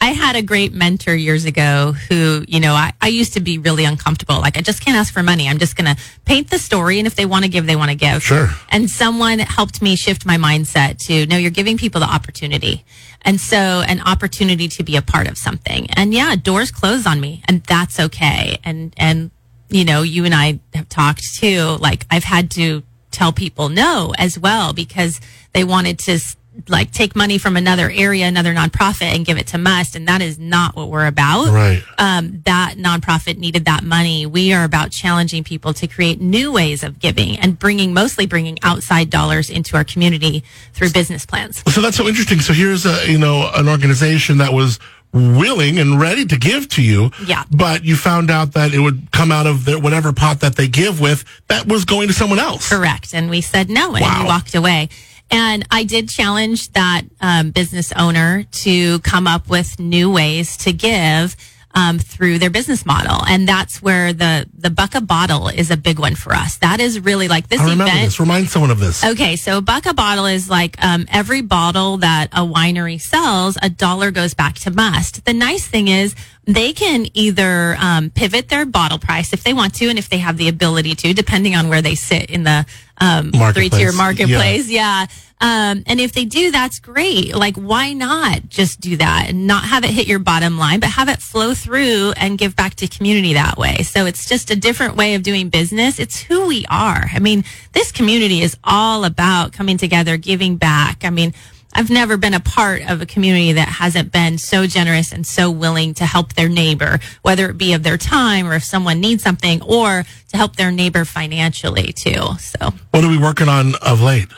I 0.00 0.10
had 0.10 0.36
a 0.36 0.42
great 0.42 0.72
mentor 0.72 1.14
years 1.14 1.46
ago 1.46 1.92
who, 1.92 2.44
you 2.46 2.60
know, 2.60 2.74
I, 2.74 2.92
I 3.00 3.08
used 3.08 3.32
to 3.34 3.40
be 3.40 3.58
really 3.58 3.84
uncomfortable. 3.84 4.38
Like, 4.40 4.58
I 4.58 4.60
just 4.60 4.84
can't 4.84 4.96
ask 4.96 5.12
for 5.12 5.22
money. 5.22 5.48
I'm 5.48 5.58
just 5.58 5.74
going 5.74 5.94
to 5.94 6.00
paint 6.26 6.50
the 6.50 6.58
story. 6.58 6.98
And 6.98 7.06
if 7.06 7.14
they 7.14 7.24
want 7.24 7.44
to 7.44 7.50
give, 7.50 7.66
they 7.66 7.76
want 7.76 7.90
to 7.90 7.96
give. 7.96 8.22
Sure. 8.22 8.50
And 8.68 8.90
someone 8.90 9.38
helped 9.38 9.80
me 9.80 9.96
shift 9.96 10.26
my 10.26 10.36
mindset 10.36 10.98
to, 11.06 11.26
no, 11.26 11.36
you're 11.36 11.50
giving 11.50 11.78
people 11.78 12.00
the 12.00 12.06
opportunity. 12.06 12.84
And 13.22 13.40
so 13.40 13.56
an 13.56 14.00
opportunity 14.02 14.68
to 14.68 14.82
be 14.82 14.96
a 14.96 15.02
part 15.02 15.28
of 15.28 15.38
something. 15.38 15.88
And 15.90 16.12
yeah, 16.12 16.36
doors 16.36 16.70
close 16.70 17.06
on 17.06 17.20
me 17.20 17.42
and 17.48 17.62
that's 17.62 17.98
okay. 17.98 18.58
And, 18.64 18.92
and, 18.98 19.30
you 19.70 19.84
know, 19.84 20.02
you 20.02 20.24
and 20.26 20.34
I 20.34 20.60
have 20.74 20.88
talked 20.88 21.24
too. 21.36 21.78
Like, 21.80 22.06
I've 22.10 22.24
had 22.24 22.50
to 22.52 22.82
tell 23.10 23.32
people 23.32 23.70
no 23.70 24.12
as 24.18 24.38
well 24.38 24.74
because 24.74 25.20
they 25.54 25.64
wanted 25.64 25.98
to 26.00 26.20
like 26.68 26.90
take 26.92 27.14
money 27.14 27.38
from 27.38 27.56
another 27.56 27.90
area, 27.90 28.26
another 28.26 28.54
nonprofit 28.54 29.14
and 29.14 29.24
give 29.24 29.38
it 29.38 29.46
to 29.48 29.58
Must. 29.58 29.94
And 29.96 30.08
that 30.08 30.22
is 30.22 30.38
not 30.38 30.74
what 30.76 30.88
we're 30.88 31.06
about. 31.06 31.48
Right. 31.52 31.82
Um, 31.98 32.42
that 32.44 32.74
nonprofit 32.76 33.38
needed 33.38 33.64
that 33.66 33.82
money. 33.84 34.26
We 34.26 34.52
are 34.52 34.64
about 34.64 34.90
challenging 34.90 35.44
people 35.44 35.72
to 35.74 35.86
create 35.86 36.20
new 36.20 36.52
ways 36.52 36.82
of 36.82 36.98
giving 36.98 37.38
and 37.38 37.58
bringing, 37.58 37.92
mostly 37.94 38.26
bringing 38.26 38.58
outside 38.62 39.10
dollars 39.10 39.50
into 39.50 39.76
our 39.76 39.84
community 39.84 40.44
through 40.72 40.90
business 40.90 41.26
plans. 41.26 41.62
So 41.72 41.80
that's 41.80 41.96
so 41.96 42.08
interesting. 42.08 42.40
So 42.40 42.52
here's 42.52 42.86
a, 42.86 43.10
you 43.10 43.18
know, 43.18 43.50
an 43.54 43.68
organization 43.68 44.38
that 44.38 44.52
was 44.52 44.78
willing 45.12 45.78
and 45.78 46.00
ready 46.00 46.26
to 46.26 46.36
give 46.36 46.68
to 46.68 46.82
you. 46.82 47.10
Yeah. 47.26 47.44
But 47.50 47.84
you 47.84 47.96
found 47.96 48.30
out 48.30 48.52
that 48.52 48.74
it 48.74 48.80
would 48.80 49.10
come 49.12 49.32
out 49.32 49.46
of 49.46 49.64
their, 49.64 49.78
whatever 49.78 50.12
pot 50.12 50.40
that 50.40 50.56
they 50.56 50.68
give 50.68 51.00
with 51.00 51.24
that 51.48 51.66
was 51.66 51.84
going 51.84 52.08
to 52.08 52.14
someone 52.14 52.38
else. 52.38 52.68
Correct. 52.68 53.14
And 53.14 53.30
we 53.30 53.40
said 53.40 53.70
no 53.70 53.94
and 53.94 54.02
Wow. 54.02 54.22
we 54.22 54.26
walked 54.26 54.54
away. 54.54 54.88
And 55.30 55.66
I 55.70 55.84
did 55.84 56.08
challenge 56.08 56.72
that 56.72 57.02
um, 57.20 57.50
business 57.50 57.92
owner 57.92 58.44
to 58.44 59.00
come 59.00 59.26
up 59.26 59.48
with 59.48 59.78
new 59.78 60.12
ways 60.12 60.56
to 60.58 60.72
give 60.72 61.36
um, 61.76 61.98
through 61.98 62.38
their 62.38 62.48
business 62.48 62.86
model. 62.86 63.22
And 63.28 63.46
that's 63.46 63.82
where 63.82 64.12
the, 64.12 64.48
the 64.56 64.70
buck 64.70 64.94
a 64.94 65.00
bottle 65.00 65.48
is 65.48 65.70
a 65.70 65.76
big 65.76 65.98
one 65.98 66.14
for 66.14 66.32
us. 66.32 66.56
That 66.58 66.80
is 66.80 66.98
really 67.00 67.28
like 67.28 67.48
this 67.48 67.60
I 67.60 67.64
remember 67.64 67.84
event. 67.92 68.06
this. 68.06 68.18
Remind 68.18 68.48
someone 68.48 68.70
of 68.70 68.80
this. 68.80 69.04
Okay, 69.04 69.36
so 69.36 69.60
buck 69.60 69.84
a 69.84 69.92
bottle 69.92 70.24
is 70.24 70.48
like 70.48 70.82
um, 70.82 71.04
every 71.12 71.42
bottle 71.42 71.98
that 71.98 72.28
a 72.32 72.40
winery 72.40 73.00
sells, 73.00 73.58
a 73.62 73.68
dollar 73.68 74.10
goes 74.10 74.32
back 74.32 74.54
to 74.60 74.70
Must. 74.70 75.24
The 75.26 75.34
nice 75.34 75.66
thing 75.66 75.88
is, 75.88 76.14
they 76.46 76.72
can 76.72 77.06
either 77.14 77.76
um, 77.78 78.10
pivot 78.10 78.48
their 78.48 78.64
bottle 78.64 78.98
price 78.98 79.32
if 79.32 79.42
they 79.42 79.52
want 79.52 79.74
to, 79.74 79.88
and 79.88 79.98
if 79.98 80.08
they 80.08 80.18
have 80.18 80.36
the 80.36 80.48
ability 80.48 80.94
to, 80.94 81.12
depending 81.12 81.56
on 81.56 81.68
where 81.68 81.82
they 81.82 81.96
sit 81.96 82.30
in 82.30 82.44
the 82.44 82.64
um, 82.98 83.32
three 83.52 83.68
tier 83.68 83.92
marketplace. 83.92 84.68
Yeah. 84.68 85.06
Um, 85.38 85.82
and 85.86 86.00
if 86.00 86.12
they 86.12 86.24
do, 86.24 86.50
that's 86.50 86.78
great. 86.78 87.34
Like, 87.34 87.56
why 87.56 87.92
not 87.92 88.48
just 88.48 88.80
do 88.80 88.96
that 88.96 89.26
and 89.28 89.46
not 89.46 89.64
have 89.64 89.84
it 89.84 89.90
hit 89.90 90.06
your 90.06 90.18
bottom 90.18 90.56
line, 90.56 90.80
but 90.80 90.90
have 90.90 91.10
it 91.10 91.20
flow 91.20 91.52
through 91.52 92.12
and 92.16 92.38
give 92.38 92.56
back 92.56 92.76
to 92.76 92.88
community 92.88 93.34
that 93.34 93.58
way? 93.58 93.82
So 93.82 94.06
it's 94.06 94.28
just 94.28 94.50
a 94.50 94.56
different 94.56 94.96
way 94.96 95.14
of 95.14 95.22
doing 95.22 95.50
business. 95.50 95.98
It's 95.98 96.22
who 96.22 96.46
we 96.46 96.64
are. 96.70 97.10
I 97.12 97.18
mean, 97.18 97.44
this 97.72 97.92
community 97.92 98.40
is 98.40 98.56
all 98.64 99.04
about 99.04 99.52
coming 99.52 99.76
together, 99.76 100.16
giving 100.16 100.56
back. 100.56 101.04
I 101.04 101.10
mean, 101.10 101.34
I've 101.72 101.90
never 101.90 102.16
been 102.16 102.32
a 102.34 102.40
part 102.40 102.88
of 102.90 103.02
a 103.02 103.06
community 103.06 103.52
that 103.52 103.68
hasn't 103.68 104.10
been 104.10 104.38
so 104.38 104.66
generous 104.66 105.12
and 105.12 105.26
so 105.26 105.50
willing 105.50 105.92
to 105.94 106.06
help 106.06 106.32
their 106.32 106.48
neighbor, 106.48 106.98
whether 107.22 107.50
it 107.50 107.58
be 107.58 107.74
of 107.74 107.82
their 107.82 107.98
time 107.98 108.46
or 108.46 108.54
if 108.54 108.64
someone 108.64 108.98
needs 109.00 109.22
something 109.22 109.60
or 109.62 110.04
to 110.30 110.36
help 110.36 110.56
their 110.56 110.70
neighbor 110.70 111.04
financially 111.04 111.92
too. 111.92 112.22
So 112.38 112.72
What 112.92 113.04
are 113.04 113.10
we 113.10 113.18
working 113.18 113.48
on 113.48 113.74
of 113.82 114.00
late? 114.00 114.28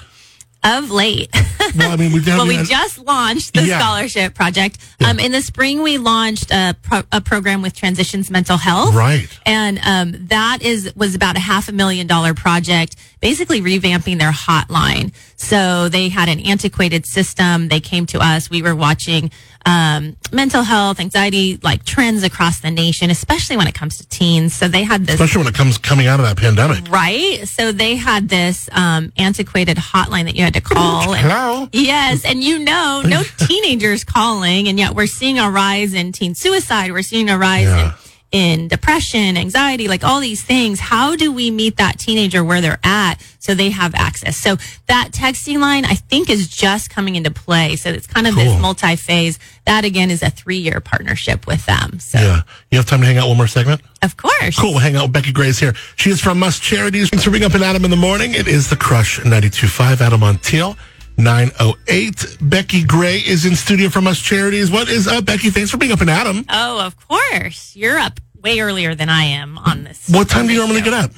of 0.65 0.91
late. 0.91 1.31
Well, 1.77 1.93
I 1.93 1.97
mean, 1.97 2.13
we 2.13 2.21
well, 2.27 2.47
we 2.47 2.57
just 2.65 2.99
launched 2.99 3.55
the 3.55 3.63
Yeah. 3.63 3.79
scholarship 3.79 4.35
project. 4.35 4.79
Um, 5.07 5.21
in 5.21 5.31
the 5.31 5.41
spring, 5.41 5.83
we 5.83 5.99
launched 5.99 6.51
a, 6.51 6.75
pro- 6.83 7.05
a 7.13 7.21
program 7.21 7.63
with 7.63 7.75
Transitions 7.77 8.29
Mental 8.29 8.57
Health. 8.57 8.93
Right. 8.95 9.29
And 9.47 9.79
um, 9.85 10.27
that 10.27 10.63
is 10.63 10.93
was 10.97 11.15
about 11.15 11.37
a 11.37 11.41
half 11.41 11.69
a 11.69 11.73
million 11.73 12.09
dollar 12.09 12.35
project, 12.35 12.97
basically 13.21 13.61
revamping 13.61 14.19
their 14.19 14.33
hotline. 14.33 15.13
So 15.37 15.89
they 15.89 16.09
had 16.09 16.29
an 16.29 16.41
antiquated 16.41 17.07
system. 17.07 17.69
They 17.69 17.81
came 17.81 18.07
to 18.07 18.19
us. 18.21 18.51
We 18.51 18.63
were 18.63 18.75
watching 18.75 19.31
um, 19.67 20.17
mental 20.33 20.63
health, 20.63 20.99
anxiety, 21.01 21.59
like 21.63 21.85
trends 21.85 22.23
across 22.23 22.61
the 22.61 22.71
nation, 22.71 23.11
especially 23.11 23.57
when 23.57 23.67
it 23.67 23.75
comes 23.75 23.99
to 23.99 24.07
teens. 24.09 24.55
So 24.55 24.67
they 24.69 24.83
had 24.85 25.03
this 25.07 25.15
especially 25.15 25.45
when 25.45 25.49
it 25.53 25.55
comes 25.57 25.79
coming 25.79 26.07
out 26.07 26.21
of 26.21 26.27
that 26.27 26.37
pandemic. 26.39 26.91
right. 26.91 27.47
So 27.47 27.73
they 27.73 27.97
had 27.97 28.29
this 28.29 28.69
um, 28.73 29.13
antiquated 29.19 29.77
hotline 29.77 30.25
that 30.25 30.37
you 30.37 30.43
had 30.45 30.55
to 30.55 30.61
call. 30.61 31.13
and- 31.15 31.27
Hello. 31.27 31.69
Yes, 31.73 32.25
and 32.25 32.43
you 32.43 32.59
know, 32.61 33.03
no 33.05 33.23
teenagers 33.47 34.05
calling, 34.05 34.69
and 34.69 34.79
yet 34.79 34.95
we're 34.95 35.07
seeing 35.07 35.39
a 35.39 35.51
rise 35.51 35.93
in 35.95 36.13
teen 36.13 36.35
suicide. 36.35 36.91
We're 36.93 37.03
seeing 37.03 37.29
a 37.29 37.37
rise 37.39 37.65
Yeah. 37.67 37.89
in, 37.89 37.95
in 38.31 38.69
depression, 38.69 39.37
anxiety, 39.39 39.89
like 39.89 40.05
all 40.05 40.21
these 40.21 40.43
things. 40.43 40.81
How 40.81 41.17
do 41.17 41.33
we 41.33 41.51
meet 41.51 41.79
that 41.79 41.99
teenager 41.99 42.45
where 42.45 42.61
they're 42.61 42.79
at 42.85 43.15
so 43.39 43.55
they 43.55 43.71
have 43.71 43.95
access? 43.95 44.37
So 44.37 44.57
that 44.87 45.13
texting 45.13 45.61
line, 45.61 45.85
I 45.87 45.95
think, 45.95 46.29
is 46.29 46.47
just 46.49 46.91
coming 46.91 47.17
into 47.17 47.31
play. 47.31 47.77
So 47.77 47.89
it's 47.89 48.07
kind 48.07 48.27
of 48.27 48.35
Cool. 48.35 48.45
this 48.45 48.61
multi-phase. 48.61 49.39
That 49.65 49.85
again 49.87 50.11
is 50.11 50.23
a 50.23 50.29
three-year 50.31 50.81
partnership 50.81 51.47
with 51.47 51.65
them. 51.67 52.01
So 52.01 52.19
Yeah. 52.19 52.43
You 52.71 52.77
have 52.79 52.87
time 52.87 53.01
to 53.01 53.07
hang 53.07 53.17
out 53.17 53.29
one 53.29 53.37
more 53.39 53.47
segment? 53.49 53.81
of 54.03 54.17
course, 54.17 54.57
Cool. 54.57 54.71
We'll 54.73 54.79
hang 54.81 54.95
out 54.97 55.05
with 55.05 55.13
Becky 55.13 55.33
Grace 55.33 55.59
here. 55.59 55.75
She 55.97 56.11
is 56.11 56.21
from 56.21 56.39
Must 56.39 56.63
Charities. 56.63 57.09
Thanks 57.11 57.25
for 57.25 57.31
being 57.31 57.45
up 57.45 57.55
in 57.55 57.63
Adam 57.63 57.85
in 57.85 57.91
the 57.91 57.97
morning. 57.97 58.35
It 58.35 58.47
is 58.47 58.69
the 58.71 58.77
Crush 58.77 59.19
92.5 59.21 60.01
Adam 60.01 60.21
Montiel. 60.21 60.77
908. 61.19 62.37
Becky 62.41 62.85
Gray 62.85 63.19
is 63.19 63.45
in 63.45 63.57
studio 63.57 63.89
from 63.89 64.05
Must 64.05 64.23
Charities. 64.23 64.71
What 64.71 64.89
is 64.89 65.09
up, 65.09 65.25
Becky? 65.25 65.51
Thanks 65.51 65.71
for 65.71 65.77
being 65.77 65.91
up 65.93 66.01
in 66.01 66.09
Adam. 66.09 66.45
Oh, 66.49 66.81
of 66.81 66.97
course. 67.09 67.75
You're 67.75 67.99
up 67.99 68.21
way 68.41 68.61
earlier 68.61 68.95
than 68.95 69.09
I 69.09 69.25
am 69.25 69.59
on 69.59 69.83
this. 69.83 70.09
What 70.09 70.29
time 70.29 70.47
do 70.47 70.53
you 70.53 70.61
normally 70.61 70.81
this 70.81 70.91
get 70.91 70.95
up? 71.05 71.11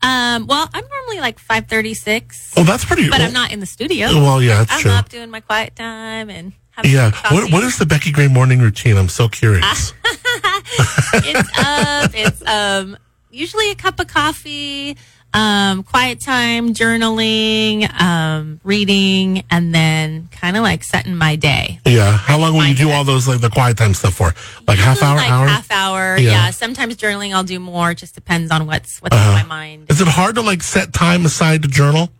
Um, 0.00 0.46
well, 0.46 0.70
I'm 0.72 0.84
normally 0.88 1.18
like 1.18 1.40
5:36, 1.40 2.52
Oh, 2.56 2.62
that's 2.62 2.84
pretty 2.84 3.08
but 3.10 3.18
well, 3.18 3.26
I'm 3.26 3.32
not 3.32 3.50
in 3.52 3.58
the 3.58 3.66
studio. 3.66 4.06
Well, 4.06 4.40
yeah, 4.40 4.58
that's 4.58 4.72
I'm 4.74 4.80
true. 4.80 4.90
up 4.92 5.08
doing 5.08 5.28
my 5.28 5.40
quiet 5.40 5.74
time 5.74 6.30
and 6.30 6.52
having 6.70 6.92
Yeah. 6.92 7.10
What, 7.32 7.50
what 7.50 7.64
is 7.64 7.78
the 7.78 7.86
Becky 7.86 8.12
Gray 8.12 8.28
morning 8.28 8.60
routine? 8.60 8.96
I'm 8.96 9.08
so 9.08 9.28
curious. 9.28 9.92
it's 10.04 11.58
up. 11.58 12.12
It's 12.14 12.46
um 12.46 12.96
usually 13.32 13.72
a 13.72 13.74
cup 13.74 13.98
of 13.98 14.06
coffee, 14.06 14.96
um, 15.34 15.82
quiet 15.82 16.20
time, 16.20 16.72
journaling, 16.74 17.88
um, 18.00 18.60
reading, 18.64 19.44
and 19.50 19.74
then 19.74 20.28
kind 20.32 20.56
of 20.56 20.62
like 20.62 20.82
setting 20.82 21.14
my 21.16 21.36
day. 21.36 21.80
yeah. 21.84 22.16
How 22.16 22.38
long 22.38 22.54
will 22.54 22.66
you 22.66 22.74
do 22.74 22.90
all 22.90 23.04
those, 23.04 23.28
like 23.28 23.40
the 23.40 23.50
quiet 23.50 23.76
time 23.76 23.94
stuff 23.94 24.14
for? 24.14 24.34
Like 24.66 24.78
half 24.78 25.02
hour, 25.02 25.16
like 25.16 25.30
hour? 25.30 25.46
half 25.46 25.70
hour. 25.70 26.16
Yeah. 26.16 26.30
Yeah. 26.30 26.50
Sometimes 26.50 26.96
journaling 26.96 27.34
I'll 27.34 27.44
do 27.44 27.60
more. 27.60 27.94
Just 27.94 28.14
depends 28.14 28.50
on 28.50 28.66
what's 28.66 29.00
what's 29.02 29.14
Uh-huh. 29.14 29.30
on 29.30 29.34
my 29.34 29.44
mind. 29.44 29.86
Is 29.90 30.00
it 30.00 30.08
hard 30.08 30.34
to 30.36 30.42
like 30.42 30.62
set 30.62 30.92
time 30.92 31.24
aside 31.26 31.62
to 31.62 31.68
journal? 31.68 32.10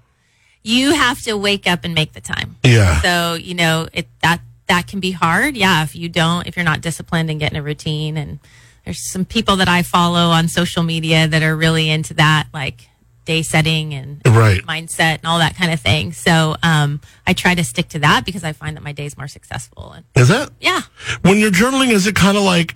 you 0.65 0.93
have 0.93 1.23
to 1.23 1.35
wake 1.35 1.67
up 1.67 1.81
and 1.85 1.95
make 1.95 2.13
the 2.13 2.21
time. 2.21 2.57
Yeah. 2.63 3.01
So, 3.01 3.35
you 3.35 3.55
know, 3.55 3.89
it 3.95 4.07
that 4.23 4.41
that 4.67 4.87
can 4.87 5.01
be 5.01 5.13
hard. 5.13 5.57
Yeah, 5.57 5.83
if 5.83 5.97
you 5.97 6.11
don't 6.11 6.47
if 6.47 6.57
you're 6.57 6.65
not 6.65 6.83
disciplined 6.83 7.31
and 7.31 7.41
getting 7.41 7.57
a 7.57 7.63
routine 7.63 8.19
and 8.19 8.39
there's 8.85 9.11
some 9.11 9.25
people 9.25 9.57
that 9.57 9.69
I 9.69 9.83
follow 9.83 10.29
on 10.31 10.49
social 10.49 10.83
media 10.83 11.27
that 11.27 11.43
are 11.43 11.57
really 11.57 11.89
into 11.89 12.13
that 12.15 12.49
like 12.53 12.88
day 13.29 13.43
setting 13.43 13.93
and 13.95 14.21
Right. 14.27 14.63
mindset 14.67 15.17
and 15.21 15.27
all 15.27 15.39
that 15.39 15.55
kind 15.61 15.71
of 15.73 15.81
thing. 15.81 16.13
So, 16.13 16.57
um 16.63 17.01
I 17.27 17.35
try 17.35 17.55
to 17.55 17.63
stick 17.63 17.89
to 17.95 17.99
that 18.07 18.25
because 18.25 18.43
I 18.43 18.53
find 18.61 18.75
that 18.77 18.83
my 18.83 18.93
day's 19.01 19.15
more 19.21 19.29
successful 19.29 19.93
and 19.97 20.05
Is 20.23 20.31
it? 20.31 20.49
yeah. 20.61 20.81
When 21.27 21.37
you're 21.39 21.51
journaling, 21.63 21.91
is 21.99 22.07
it 22.07 22.15
kind 22.15 22.37
of 22.39 22.43
like 22.55 22.75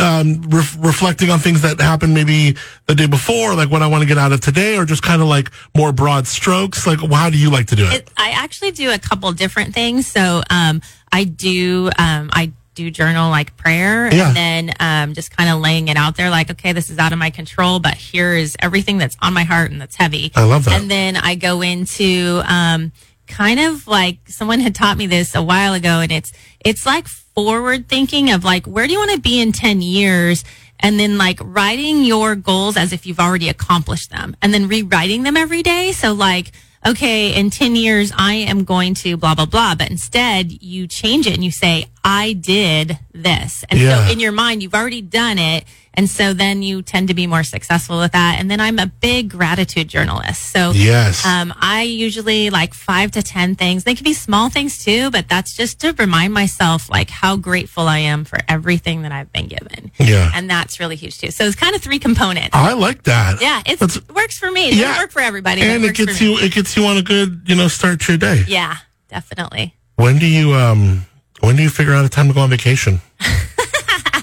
um, 0.00 0.42
ref 0.56 0.76
reflecting 0.80 1.30
on 1.30 1.38
things 1.38 1.62
that 1.62 1.80
happened 1.80 2.12
maybe 2.14 2.56
the 2.86 2.94
day 2.96 3.06
before, 3.06 3.54
like 3.54 3.70
what 3.70 3.80
I 3.82 3.86
want 3.86 4.02
to 4.02 4.08
get 4.12 4.18
out 4.18 4.32
of 4.32 4.40
today, 4.40 4.76
or 4.76 4.84
just 4.84 5.02
kind 5.02 5.22
of 5.22 5.28
like 5.28 5.50
more 5.76 5.92
broad 5.92 6.26
strokes? 6.26 6.84
Like, 6.86 6.98
how 7.20 7.30
do 7.30 7.38
you 7.38 7.50
like 7.50 7.66
to 7.68 7.76
do 7.76 7.84
it? 7.86 7.92
It, 7.94 8.10
I 8.16 8.30
actually 8.44 8.72
do 8.72 8.90
a 8.90 8.98
couple 8.98 9.30
different 9.32 9.72
things. 9.72 10.06
So 10.06 10.42
um, 10.50 10.82
I 11.12 11.24
do 11.24 11.90
um, 11.96 12.30
I 12.32 12.50
do 12.74 12.90
journal 12.90 13.30
like 13.30 13.56
prayer, 13.56 14.12
Yeah. 14.12 14.28
and 14.28 14.36
then 14.36 14.74
um, 14.80 15.14
just 15.14 15.36
kind 15.36 15.50
of 15.50 15.60
laying 15.60 15.88
it 15.88 15.96
out 15.96 16.16
there, 16.16 16.30
like 16.30 16.50
okay, 16.50 16.72
this 16.72 16.90
is 16.90 16.98
out 16.98 17.12
of 17.12 17.18
my 17.18 17.30
control, 17.30 17.78
but 17.80 17.94
here 17.94 18.32
is 18.34 18.56
everything 18.60 18.98
that's 18.98 19.16
on 19.20 19.32
my 19.32 19.44
heart 19.44 19.70
and 19.70 19.80
that's 19.80 19.96
heavy. 19.96 20.32
I 20.34 20.44
love 20.44 20.64
that. 20.64 20.80
And 20.80 20.90
then 20.90 21.16
I 21.16 21.34
go 21.34 21.60
into 21.62 22.42
um, 22.46 22.92
kind 23.26 23.60
of 23.60 23.86
like 23.86 24.18
someone 24.26 24.60
had 24.60 24.74
taught 24.74 24.96
me 24.96 25.06
this 25.06 25.34
a 25.34 25.42
while 25.42 25.74
ago, 25.74 26.00
and 26.00 26.10
it's 26.12 26.32
it's 26.64 26.86
like 26.86 27.08
forward 27.08 27.88
thinking 27.88 28.30
of 28.30 28.44
like 28.44 28.66
where 28.66 28.86
do 28.86 28.92
you 28.92 28.98
want 28.98 29.12
to 29.12 29.20
be 29.20 29.40
in 29.40 29.52
ten 29.52 29.82
years. 29.82 30.44
And 30.84 30.98
then 30.98 31.16
like 31.16 31.38
writing 31.40 32.02
your 32.02 32.34
goals 32.34 32.76
as 32.76 32.92
if 32.92 33.06
you've 33.06 33.20
already 33.20 33.48
accomplished 33.48 34.10
them 34.10 34.34
and 34.42 34.52
then 34.52 34.66
rewriting 34.66 35.22
them 35.22 35.36
every 35.36 35.62
day. 35.62 35.92
So 35.92 36.12
like, 36.12 36.50
okay, 36.86 37.34
in 37.38 37.50
10 37.50 37.76
years, 37.76 38.12
I 38.16 38.34
am 38.34 38.64
going 38.64 38.94
to 38.94 39.16
blah, 39.16 39.34
blah, 39.34 39.46
blah. 39.46 39.74
But 39.74 39.90
instead, 39.90 40.62
you 40.62 40.86
change 40.86 41.26
it 41.26 41.34
and 41.34 41.44
you 41.44 41.50
say, 41.50 41.86
I 42.04 42.32
did 42.32 42.98
this. 43.12 43.64
And 43.68 43.78
Yeah. 43.78 44.06
so 44.06 44.12
in 44.12 44.20
your 44.20 44.32
mind, 44.32 44.62
you've 44.62 44.74
already 44.74 45.02
done 45.02 45.38
it. 45.38 45.64
And 45.94 46.08
so 46.08 46.32
then 46.32 46.62
you 46.62 46.80
tend 46.82 47.08
to 47.08 47.14
be 47.14 47.26
more 47.26 47.42
successful 47.44 47.98
with 47.98 48.12
that. 48.12 48.36
And 48.38 48.50
then 48.50 48.60
I'm 48.60 48.78
a 48.78 48.86
big 48.86 49.28
gratitude 49.30 49.88
journalist. 49.88 50.50
So 50.50 50.70
Yes. 50.74 51.24
um, 51.26 51.52
I 51.60 51.82
usually 51.82 52.48
like 52.50 52.72
five 52.72 53.10
to 53.12 53.22
10 53.22 53.56
things. 53.56 53.84
They 53.84 53.94
can 53.94 54.04
be 54.04 54.14
small 54.14 54.48
things 54.48 54.82
too, 54.82 55.10
but 55.10 55.28
that's 55.28 55.54
just 55.54 55.80
to 55.80 55.92
remind 55.98 56.32
myself 56.32 56.88
like 56.88 57.10
how 57.10 57.36
grateful 57.36 57.88
I 57.88 57.98
am 57.98 58.24
for 58.24 58.38
everything 58.48 59.02
that 59.02 59.12
I've 59.12 59.30
been 59.32 59.48
given. 59.48 59.90
Yeah. 59.98 60.30
And 60.34 60.48
that's 60.48 60.80
really 60.80 60.96
huge 60.96 61.18
too. 61.18 61.30
So 61.30 61.44
it's 61.44 61.56
kind 61.56 61.74
of 61.76 61.82
three 61.82 61.98
components. 61.98 62.50
I 62.54 62.72
like 62.72 63.02
that. 63.02 63.42
Yeah, 63.42 63.60
it 63.66 63.78
works 64.14 64.38
for 64.38 64.50
me. 64.50 64.68
It 64.68 64.70
doesn't 64.70 64.80
Yeah. 64.86 64.98
work 64.98 65.10
for 65.10 65.20
everybody. 65.20 65.60
and 65.62 65.84
it 65.84 65.88
for 65.88 65.92
gets 66.06 66.20
you 66.20 66.38
it 66.38 66.52
gets 66.54 66.76
you 66.76 66.86
on 66.86 66.96
a 66.96 67.02
good 67.02 67.42
you 67.46 67.54
know 67.54 67.68
start 67.68 68.00
to 68.00 68.12
your 68.12 68.18
day. 68.18 68.44
Yeah, 68.48 68.76
definitely. 69.10 69.74
When 69.96 70.18
do 70.18 70.26
you 70.26 70.54
um 70.54 71.06
when 71.40 71.56
do 71.56 71.62
you 71.62 71.68
figure 71.70 71.92
out 71.94 72.04
a 72.04 72.08
time 72.08 72.28
to 72.28 72.34
go 72.34 72.40
on 72.40 72.50
vacation? 72.50 73.00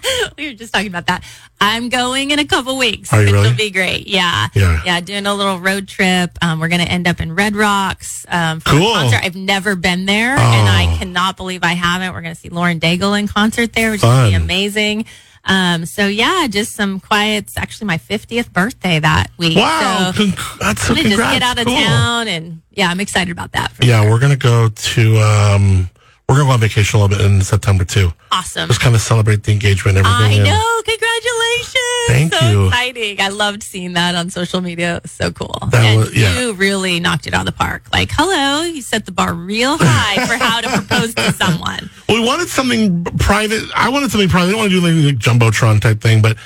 We 0.37 0.47
were 0.47 0.53
just 0.53 0.71
talking 0.73 0.87
about 0.87 1.07
that. 1.07 1.23
I'm 1.59 1.89
going 1.89 2.31
in 2.31 2.39
a 2.39 2.45
couple 2.45 2.77
weeks. 2.77 3.11
Are 3.11 3.21
you 3.21 3.27
It'll 3.29 3.43
really? 3.43 3.55
be 3.55 3.71
great. 3.71 4.07
Yeah. 4.07 4.47
Yeah. 4.53 4.81
Yeah. 4.85 5.01
Doing 5.01 5.25
a 5.25 5.33
little 5.33 5.59
road 5.59 5.87
trip. 5.87 6.31
Um, 6.41 6.59
we're 6.59 6.69
going 6.69 6.85
to 6.85 6.89
end 6.91 7.07
up 7.07 7.19
in 7.19 7.35
Red 7.35 7.55
Rocks 7.55 8.25
um, 8.29 8.59
for 8.61 8.69
Cool. 8.71 8.91
a 8.91 8.93
concert. 8.95 9.19
I've 9.23 9.35
never 9.35 9.75
been 9.75 10.05
there, 10.05 10.31
and 10.37 10.69
I 10.69 10.95
cannot 10.97 11.35
believe 11.37 11.63
I 11.63 11.73
haven't. 11.73 12.13
We're 12.13 12.21
going 12.21 12.33
to 12.35 12.39
see 12.39 12.49
Lauren 12.49 12.79
Daigle 12.79 13.19
in 13.19 13.27
concert 13.27 13.73
there, 13.73 13.91
which 13.91 13.99
is 13.99 14.03
going 14.03 14.31
to 14.31 14.37
be 14.39 14.43
amazing. 14.43 15.05
Um, 15.45 15.85
so 15.85 16.05
yeah, 16.07 16.47
just 16.49 16.73
some 16.75 16.99
quiet. 16.99 17.45
It's 17.45 17.57
actually 17.57 17.87
my 17.87 17.97
50th 17.97 18.51
birthday 18.53 18.99
that 18.99 19.31
week. 19.37 19.57
Wow, 19.57 20.11
So 20.13 20.23
conc- 20.23 20.59
that's 20.59 20.81
so 20.83 20.93
I'm 20.93 21.03
just 21.03 21.17
get 21.17 21.41
out 21.41 21.57
of 21.57 21.65
Cool. 21.65 21.75
town, 21.75 22.27
and 22.27 22.61
yeah, 22.71 22.89
I'm 22.89 22.99
excited 22.99 23.31
about 23.31 23.53
that. 23.53 23.71
Yeah, 23.81 24.01
sure. 24.01 24.11
we're 24.11 24.19
gonna 24.19 24.35
go 24.35 24.69
to 24.69 25.17
um 25.19 25.89
we're 26.29 26.36
gonna 26.36 26.48
go 26.48 26.53
on 26.53 26.59
vacation 26.59 27.00
a 27.00 27.03
little 27.03 27.17
bit 27.17 27.25
in 27.25 27.41
September 27.41 27.83
too. 27.83 28.13
awesome. 28.31 28.67
Just 28.69 28.79
kind 28.79 28.93
of 28.95 29.01
celebrate 29.01 29.43
the 29.43 29.51
engagement 29.51 29.98
and 29.98 30.05
I 30.07 30.25
everything. 30.25 30.48
and- 30.48 30.50
know. 30.50 30.65
Congratulations. 30.86 32.07
Thank 32.07 32.33
so 32.33 32.50
you. 32.50 32.67
exciting. 32.67 33.21
I 33.21 33.27
loved 33.29 33.63
seeing 33.63 33.93
that 33.93 34.15
on 34.15 34.29
social 34.29 34.62
media. 34.62 34.98
It 34.98 35.03
was 35.03 35.12
so 35.12 35.31
cool. 35.31 35.57
That 35.71 35.83
and 35.83 36.00
was- 36.00 36.15
yeah. 36.15 36.39
you 36.39 36.53
really 36.53 37.00
knocked 37.00 37.27
it 37.27 37.33
out 37.33 37.41
of 37.41 37.45
the 37.48 37.51
park. 37.51 37.83
Like, 37.91 38.09
hello, 38.13 38.62
you 38.63 38.81
set 38.81 39.05
the 39.05 39.12
bar 39.12 39.33
real 39.33 39.77
high 39.79 40.25
for 40.25 40.36
how 40.38 40.62
to 40.62 40.69
propose 40.69 41.13
to 41.15 41.31
someone. 41.33 41.89
We 42.09 42.19
wanted 42.25 42.48
something 42.50 43.03
private. 43.19 43.63
I 43.75 43.89
wanted 43.89 44.09
something 44.09 44.29
private. 44.29 44.45
I 44.48 44.50
didn't 44.51 44.59
want 44.59 44.71
to 44.71 44.79
do 44.81 44.88
anything 44.88 45.05
like 45.05 45.17
jumbotron 45.19 45.79
type 45.79 46.01
thing, 46.01 46.21
but 46.24 46.38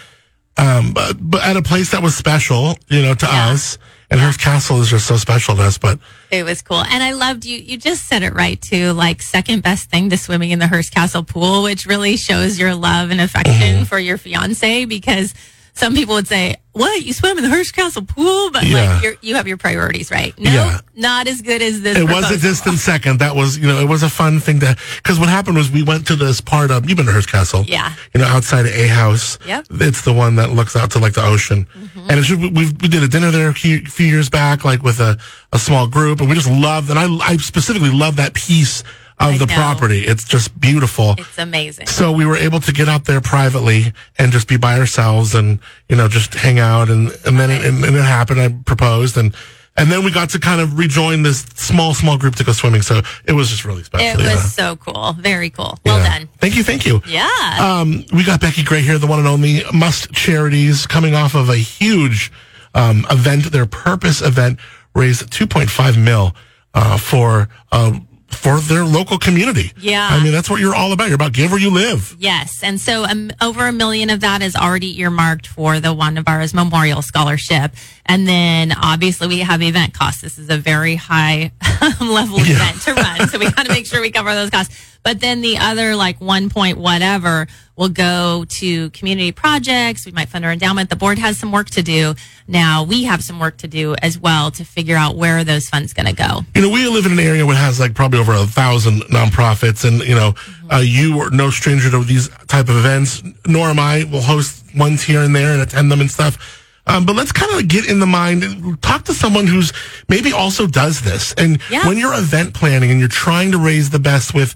um, 0.58 0.92
but, 0.94 1.16
but 1.20 1.42
at 1.42 1.56
a 1.58 1.62
place 1.62 1.92
that 1.92 2.04
was 2.04 2.16
special, 2.18 2.78
you 2.90 3.02
know, 3.02 3.13
to 3.16 3.25
Yeah. 3.25 3.50
us. 3.52 3.78
And 4.13 4.22
Hearst 4.22 4.39
Castle 4.39 4.79
is 4.79 4.91
just 4.91 5.08
so 5.08 5.17
special 5.17 5.55
to 5.55 5.63
us. 5.63 5.79
But 5.79 5.98
It 6.29 6.43
was 6.43 6.62
cool. 6.62 6.77
And 6.84 7.01
I 7.01 7.13
loved 7.13 7.46
you. 7.46 7.58
You 7.58 7.77
just 7.77 8.05
said 8.08 8.22
it 8.22 8.36
right 8.36 8.62
too. 8.62 8.91
Like 8.93 9.24
second 9.24 9.63
best 9.63 9.89
thing 9.89 10.12
to 10.12 10.17
swimming 10.17 10.51
in 10.51 10.60
the 10.60 10.67
Hearst 10.67 10.93
Castle 10.93 11.24
pool, 11.24 11.63
which 11.63 11.88
really 11.88 12.15
shows 12.15 12.60
your 12.60 12.75
love 12.75 13.10
and 13.10 13.20
affection 13.20 13.53
Mm-hmm. 13.53 13.84
for 13.86 13.98
your 13.98 14.20
fiance 14.20 14.86
because 14.86 15.34
some 15.74 15.96
people 15.96 16.15
would 16.15 16.27
say, 16.27 16.56
what? 16.74 17.03
You 17.03 17.13
swim 17.13 17.38
in 17.38 17.44
the 17.44 17.50
Hearst 17.50 17.75
Castle 17.75 18.03
pool? 18.03 18.50
But 18.51 18.63
Yeah. 18.63 18.94
like 18.94 19.03
you're, 19.03 19.13
you 19.22 19.36
have 19.36 19.48
your 19.48 19.58
priorities 19.58 20.10
right. 20.12 20.38
No, 20.39 20.51
Yeah. 20.51 20.80
not 20.96 21.27
as 21.27 21.42
good 21.42 21.62
as 21.62 21.82
this. 21.82 21.98
it 21.98 22.03
was 22.03 22.12
a 22.12 22.27
proposal. 22.27 22.38
distant 22.50 22.77
second. 22.80 23.20
That 23.20 23.36
was, 23.36 23.58
you 23.60 23.68
know, 23.68 23.80
it 23.80 23.88
was 23.88 24.01
a 24.03 24.10
fun 24.10 24.39
thing 24.39 24.60
to, 24.62 24.75
because 24.98 25.20
what 25.20 25.30
happened 25.30 25.56
was 25.58 25.70
we 25.72 25.84
went 25.84 26.08
to 26.08 26.15
this 26.15 26.42
part 26.42 26.72
of, 26.72 26.88
you've 26.88 26.98
been 26.98 27.06
to 27.08 27.12
Hearst 27.12 27.30
Castle. 27.32 27.63
Yeah. 27.68 27.94
You 28.13 28.22
know, 28.22 28.27
outside 28.27 28.65
of 28.65 28.72
A 28.74 28.88
House. 28.88 29.38
Yep. 29.48 29.65
It's 29.72 30.01
the 30.03 30.13
one 30.13 30.36
that 30.38 30.51
looks 30.51 30.75
out 30.75 30.92
to 30.92 31.00
like 31.00 31.13
the 31.13 31.24
ocean. 31.25 31.68
Mm-hmm. 31.77 32.10
And 32.10 32.20
it's, 32.20 32.30
we, 32.30 32.38
we 32.50 32.65
we 32.82 32.88
did 32.88 33.03
a 33.03 33.08
dinner 33.08 33.30
there 33.32 33.50
a 33.50 33.53
few 33.53 33.86
few 33.86 34.08
years 34.08 34.30
back, 34.30 34.63
like 34.65 34.82
with 34.84 35.00
a, 35.00 35.18
a 35.51 35.60
small 35.60 35.88
group. 35.88 36.20
And 36.22 36.30
we 36.30 36.36
just 36.36 36.50
loved, 36.50 36.89
and 36.89 36.98
I, 37.00 37.06
I 37.24 37.38
specifically 37.38 37.92
love 37.92 38.15
that 38.18 38.34
piece 38.34 38.84
of 39.30 39.36
I 39.36 39.38
the 39.38 39.46
know. 39.46 39.56
property. 39.56 40.01
It's 40.06 40.24
just 40.24 40.60
beautiful. 40.60 41.15
It's 41.18 41.38
amazing. 41.38 41.88
So 41.88 42.12
we 42.12 42.25
were 42.25 42.36
able 42.38 42.60
to 42.62 42.72
get 42.74 42.88
out 42.89 43.06
there 43.06 43.22
privately 43.22 43.94
and 44.18 44.32
just 44.32 44.48
be 44.48 44.58
by 44.58 44.77
ourselves 44.80 45.34
and, 45.34 45.60
you 45.89 45.96
know, 45.96 46.08
just 46.08 46.34
hang 46.34 46.60
out. 46.60 46.89
And, 46.89 47.10
and 47.25 47.39
then 47.39 47.50
it, 47.50 47.65
and, 47.65 47.84
and 47.84 47.96
it 47.96 48.01
happened. 48.03 48.39
I 48.42 48.50
proposed 48.50 49.18
and, 49.18 49.36
and 49.75 49.92
then 49.92 50.03
we 50.06 50.12
got 50.12 50.30
to 50.32 50.39
kind 50.39 50.62
of 50.62 50.77
rejoin 50.77 51.24
this 51.24 51.42
small, 51.56 51.96
small 51.96 52.18
group 52.18 52.36
to 52.36 52.44
go 52.44 52.51
swimming. 52.51 52.84
So 52.84 53.01
it 53.25 53.34
was 53.34 53.50
just 53.50 53.65
really 53.65 53.82
special. 53.84 54.20
It 54.20 54.24
yeah. 54.24 54.36
was 54.36 54.53
so 54.53 54.75
cool. 54.75 55.13
Very 55.13 55.50
cool. 55.50 55.80
Well 55.86 55.98
Yeah. 55.98 56.20
done. 56.20 56.30
Thank 56.39 56.56
you. 56.56 56.63
Thank 56.63 56.86
you. 56.86 57.01
Yeah. 57.08 57.30
Um, 57.60 58.06
we 58.13 58.24
got 58.24 58.39
Becky 58.39 58.63
Gray 58.63 58.82
here, 58.82 59.00
the 59.00 59.08
one 59.08 59.18
and 59.20 59.27
only 59.27 59.63
Must 59.74 60.12
Charities, 60.12 60.86
coming 60.86 61.15
off 61.15 61.34
of 61.34 61.50
a 61.50 61.56
huge 61.58 62.32
um, 62.75 63.06
event. 63.10 63.46
Their 63.51 63.65
purpose 63.65 64.22
event 64.22 64.60
raised 64.94 65.32
2.5 65.32 65.98
mil 66.03 66.36
uh, 66.75 66.98
for 66.98 67.50
uh, 67.72 67.98
for 68.36 68.60
their 68.60 68.86
local 68.86 69.18
community. 69.18 69.72
Yeah. 69.78 70.08
I 70.12 70.24
mean 70.24 70.32
that's 70.32 70.50
what 70.50 70.60
you're 70.60 70.75
all 70.75 70.92
about. 70.94 71.08
You're 71.08 71.16
about 71.16 71.34
give 71.34 71.52
where 71.52 71.60
you 71.60 71.70
live. 71.72 72.16
Yes. 72.20 72.62
And 72.63 72.80
so 72.80 73.04
um, 73.06 73.32
over 73.42 73.68
a 73.68 73.72
million 73.72 74.10
of 74.10 74.20
that 74.22 74.42
is 74.42 74.56
already 74.56 75.00
earmarked 75.02 75.48
for 75.48 75.80
the 75.80 75.94
Juan 75.94 76.16
Nevarez 76.16 76.54
Memorial 76.54 77.02
Scholarship. 77.02 77.72
And 78.06 78.28
then 78.28 78.72
obviously 78.72 79.28
we 79.28 79.40
have 79.40 79.62
event 79.62 79.94
costs. 79.94 80.22
This 80.22 80.38
is 80.38 80.50
a 80.50 80.58
very 80.58 80.96
high 80.96 81.52
level 82.02 82.40
Yeah. 82.40 82.56
event 82.56 82.82
to 82.84 82.94
run. 82.94 83.30
So 83.30 83.40
we 83.40 83.50
got 83.52 83.66
to 83.66 83.72
make 83.72 83.86
sure 83.86 84.02
we 84.02 84.12
cover 84.12 84.34
those 84.34 84.50
costs. 84.50 84.93
But 85.03 85.19
then 85.19 85.41
the 85.41 85.57
other 85.57 85.95
like 85.95 86.19
one 86.22 86.50
point 86.50 86.77
whatever 86.77 87.48
will 87.75 87.89
go 87.89 88.45
to 88.48 88.89
community 88.91 89.31
projects. 89.31 90.05
We 90.05 90.12
might 90.12 90.29
fund 90.29 90.45
our 90.45 90.51
endowment. 90.51 90.89
The 90.89 90.95
board 90.95 91.17
has 91.17 91.38
some 91.38 91.51
work 91.51 91.69
to 91.72 91.81
do. 91.81 92.15
Now 92.48 92.83
we 92.83 93.03
have 93.03 93.24
some 93.24 93.39
work 93.39 93.57
to 93.57 93.67
do 93.67 93.95
as 94.01 94.17
well 94.17 94.51
to 94.51 94.63
figure 94.63 94.95
out 94.95 95.15
where 95.15 95.43
those 95.43 95.67
funds 95.67 95.91
going 95.93 96.05
to 96.05 96.13
go. 96.13 96.41
You 96.55 96.62
know, 96.62 96.69
we 96.69 96.88
live 96.88 97.05
in 97.05 97.12
an 97.13 97.19
area 97.19 97.45
that 97.45 97.55
has 97.55 97.79
like 97.79 97.95
probably 97.95 98.19
over 98.19 98.33
a 98.33 98.45
thousand 98.45 99.01
nonprofits, 99.03 99.86
and 99.88 100.01
you 100.07 100.15
know, 100.15 100.36
uh, 100.72 100.77
you 100.77 101.19
are 101.19 101.29
no 101.31 101.50
stranger 101.50 101.89
to 101.91 102.03
these 102.03 102.29
type 102.48 102.69
of 102.69 102.77
events. 102.77 103.22
Nor 103.45 103.67
am 103.69 103.79
I. 103.79 104.05
We'll 104.10 104.22
host 104.22 104.63
ones 104.75 105.03
here 105.03 105.22
and 105.22 105.36
there 105.36 105.51
and 105.53 105.62
attend 105.62 105.91
them 105.91 106.00
and 106.01 106.10
stuff. 106.10 106.62
Um, 106.86 107.05
but 107.05 107.15
let's 107.15 107.31
kind 107.31 107.51
of 107.60 107.67
get 107.67 107.89
in 107.89 108.00
the 108.00 108.05
mind 108.05 108.43
and 108.43 108.81
talk 108.81 109.05
to 109.05 109.13
someone 109.13 109.48
who's 109.48 109.72
maybe 110.10 110.33
also 110.33 110.67
does 110.67 111.01
this. 111.01 111.33
And 111.33 111.60
Yeah. 111.69 111.88
when 111.88 111.98
you're 111.98 112.13
event 112.13 112.53
planning 112.53 112.91
and 112.91 113.00
you're 113.00 113.07
trying 113.10 113.51
to 113.53 113.57
raise 113.57 113.89
the 113.89 114.00
best 114.00 114.33
with 114.33 114.53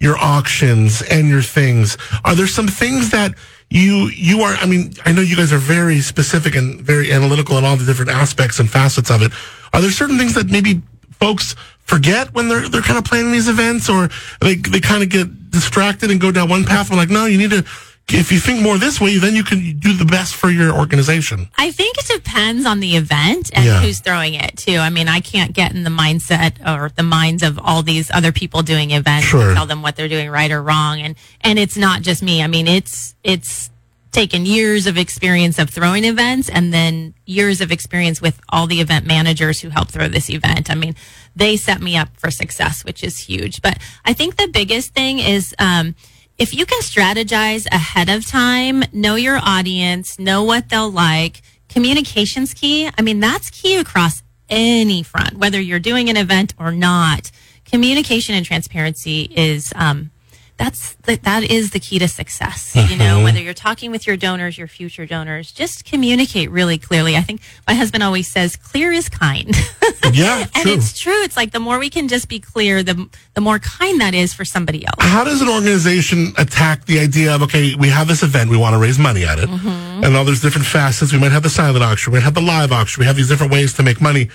your 0.00 0.16
auctions 0.18 1.02
and 1.02 1.28
your 1.28 1.42
things, 1.42 1.96
are 2.24 2.34
there 2.34 2.46
some 2.46 2.68
things 2.68 3.10
that 3.10 3.34
you 3.70 4.10
you 4.14 4.42
are? 4.42 4.54
I 4.54 4.66
mean, 4.66 4.94
I 5.04 5.12
know 5.12 5.20
you 5.20 5.36
guys 5.36 5.52
are 5.52 5.58
very 5.58 6.00
specific 6.00 6.54
and 6.54 6.80
very 6.80 7.12
analytical 7.12 7.58
in 7.58 7.64
all 7.64 7.76
the 7.76 7.84
different 7.84 8.10
aspects 8.10 8.60
and 8.60 8.70
facets 8.70 9.10
of 9.10 9.22
it. 9.22 9.32
Are 9.72 9.80
there 9.80 9.90
certain 9.90 10.18
things 10.18 10.34
that 10.34 10.50
maybe 10.50 10.82
folks 11.12 11.54
forget 11.80 12.32
when 12.34 12.48
they're 12.48 12.68
they're 12.68 12.82
kind 12.82 12.98
of 12.98 13.04
planning 13.04 13.32
these 13.32 13.48
events, 13.48 13.88
or 13.88 14.08
they 14.40 14.56
they 14.56 14.80
kind 14.80 15.02
of 15.02 15.08
get 15.08 15.50
distracted 15.50 16.10
and 16.10 16.20
go 16.20 16.30
down 16.30 16.48
one 16.48 16.64
path? 16.64 16.88
And 16.90 16.98
like, 16.98 17.10
no, 17.10 17.26
you 17.26 17.38
need 17.38 17.50
to. 17.50 17.64
If 18.08 18.30
you 18.30 18.38
think 18.38 18.60
more 18.60 18.76
this 18.76 19.00
way, 19.00 19.16
then 19.18 19.34
you 19.34 19.42
can 19.42 19.78
do 19.78 19.94
the 19.94 20.04
best 20.04 20.34
for 20.34 20.50
your 20.50 20.72
organization. 20.74 21.48
I 21.56 21.70
think 21.70 21.96
it 21.98 22.06
depends 22.06 22.66
on 22.66 22.80
the 22.80 22.96
event 22.96 23.50
and 23.54 23.64
Yeah. 23.64 23.80
who's 23.80 24.00
throwing 24.00 24.34
it 24.34 24.58
too. 24.58 24.76
I 24.76 24.90
mean, 24.90 25.08
I 25.08 25.20
can't 25.20 25.54
get 25.54 25.72
in 25.72 25.84
the 25.84 25.90
mindset 25.90 26.52
or 26.66 26.90
the 26.94 27.02
minds 27.02 27.42
of 27.42 27.58
all 27.58 27.82
these 27.82 28.10
other 28.10 28.30
people 28.30 28.62
doing 28.62 28.90
events 28.90 29.26
Sure. 29.28 29.48
and 29.48 29.56
tell 29.56 29.66
them 29.66 29.80
what 29.80 29.96
they're 29.96 30.08
doing 30.08 30.28
right 30.28 30.50
or 30.50 30.62
wrong. 30.62 31.00
And 31.00 31.14
and 31.40 31.58
it's 31.58 31.76
not 31.78 32.02
just 32.02 32.22
me. 32.22 32.42
I 32.42 32.46
mean, 32.46 32.68
it's 32.68 33.14
it's 33.24 33.70
taken 34.12 34.44
years 34.46 34.86
of 34.86 34.96
experience 34.96 35.58
of 35.58 35.70
throwing 35.70 36.04
events 36.04 36.48
and 36.48 36.72
then 36.72 37.14
years 37.26 37.60
of 37.60 37.72
experience 37.72 38.20
with 38.20 38.38
all 38.50 38.66
the 38.68 38.80
event 38.80 39.04
managers 39.06 39.60
who 39.60 39.70
help 39.70 39.88
throw 39.88 40.06
this 40.08 40.28
event. 40.30 40.70
I 40.70 40.74
mean, 40.76 40.94
they 41.34 41.56
set 41.56 41.80
me 41.80 41.96
up 41.96 42.10
for 42.16 42.30
success, 42.30 42.84
which 42.84 43.02
is 43.02 43.18
huge. 43.18 43.60
But 43.62 43.78
I 44.04 44.12
think 44.12 44.36
the 44.36 44.46
biggest 44.46 44.92
thing 44.94 45.18
is 45.18 45.52
um, 45.58 45.96
if 46.36 46.52
you 46.52 46.66
can 46.66 46.80
strategize 46.80 47.66
ahead 47.66 48.08
of 48.08 48.26
time, 48.26 48.82
know 48.92 49.14
your 49.14 49.38
audience, 49.40 50.18
know 50.18 50.42
what 50.42 50.68
they'll 50.68 50.90
like, 50.90 51.42
communication's 51.68 52.54
key. 52.54 52.90
I 52.98 53.02
mean, 53.02 53.20
that's 53.20 53.50
key 53.50 53.76
across 53.76 54.22
any 54.48 55.02
front, 55.02 55.38
whether 55.38 55.60
you're 55.60 55.78
doing 55.78 56.10
an 56.10 56.16
event 56.16 56.54
or 56.58 56.72
not. 56.72 57.30
Communication 57.64 58.34
and 58.34 58.44
transparency 58.44 59.22
is 59.34 59.72
um, 59.76 60.10
that's 60.56 60.94
the, 61.02 61.16
that 61.24 61.42
is 61.42 61.70
the 61.72 61.80
key 61.80 61.98
to 61.98 62.06
success. 62.08 62.74
You 62.76 62.96
know, 62.96 63.04
Mm-hmm. 63.16 63.24
whether 63.24 63.40
you're 63.40 63.54
talking 63.54 63.90
with 63.90 64.06
your 64.06 64.16
donors, 64.16 64.56
your 64.56 64.68
future 64.68 65.04
donors, 65.06 65.50
just 65.52 65.84
communicate 65.84 66.50
really 66.50 66.78
clearly. 66.78 67.16
I 67.16 67.22
think 67.22 67.40
my 67.66 67.74
husband 67.74 68.02
always 68.02 68.28
says, 68.28 68.56
"Clear 68.56 68.92
is 68.92 69.08
kind." 69.08 69.54
Yeah, 70.12 70.40
and 70.54 70.64
true. 70.64 70.72
it's 70.72 70.98
true. 70.98 71.22
It's 71.22 71.36
like 71.36 71.50
the 71.52 71.58
more 71.58 71.78
we 71.78 71.88
can 71.88 72.08
just 72.08 72.28
be 72.28 72.38
clear, 72.38 72.82
the 72.82 73.08
the 73.32 73.40
more 73.40 73.58
kind 73.58 74.00
that 74.02 74.14
is 74.14 74.34
for 74.34 74.44
somebody 74.44 74.84
else. 74.86 74.96
How 75.00 75.24
does 75.24 75.40
an 75.40 75.48
organization 75.48 76.32
attack 76.36 76.84
the 76.84 77.00
idea 77.00 77.34
of 77.34 77.42
okay, 77.42 77.74
we 77.74 77.88
have 77.88 78.06
this 78.06 78.22
event, 78.22 78.50
we 78.50 78.56
want 78.58 78.74
to 78.74 78.78
raise 78.78 78.98
money 78.98 79.24
at 79.24 79.38
it, 79.38 79.48
Mm-hmm. 79.48 80.04
and 80.04 80.14
all 80.16 80.24
there's 80.24 80.42
different 80.42 80.66
facets. 80.66 81.12
We 81.12 81.18
might 81.18 81.32
have 81.32 81.42
the 81.42 81.50
silent 81.50 81.82
auction, 81.82 82.12
we 82.12 82.18
might 82.18 82.24
have 82.24 82.34
the 82.34 82.42
live 82.42 82.70
auction, 82.70 83.00
we 83.00 83.06
have 83.06 83.16
these 83.16 83.28
different 83.28 83.50
ways 83.52 83.72
to 83.74 83.82
make 83.82 84.00
money. 84.00 84.28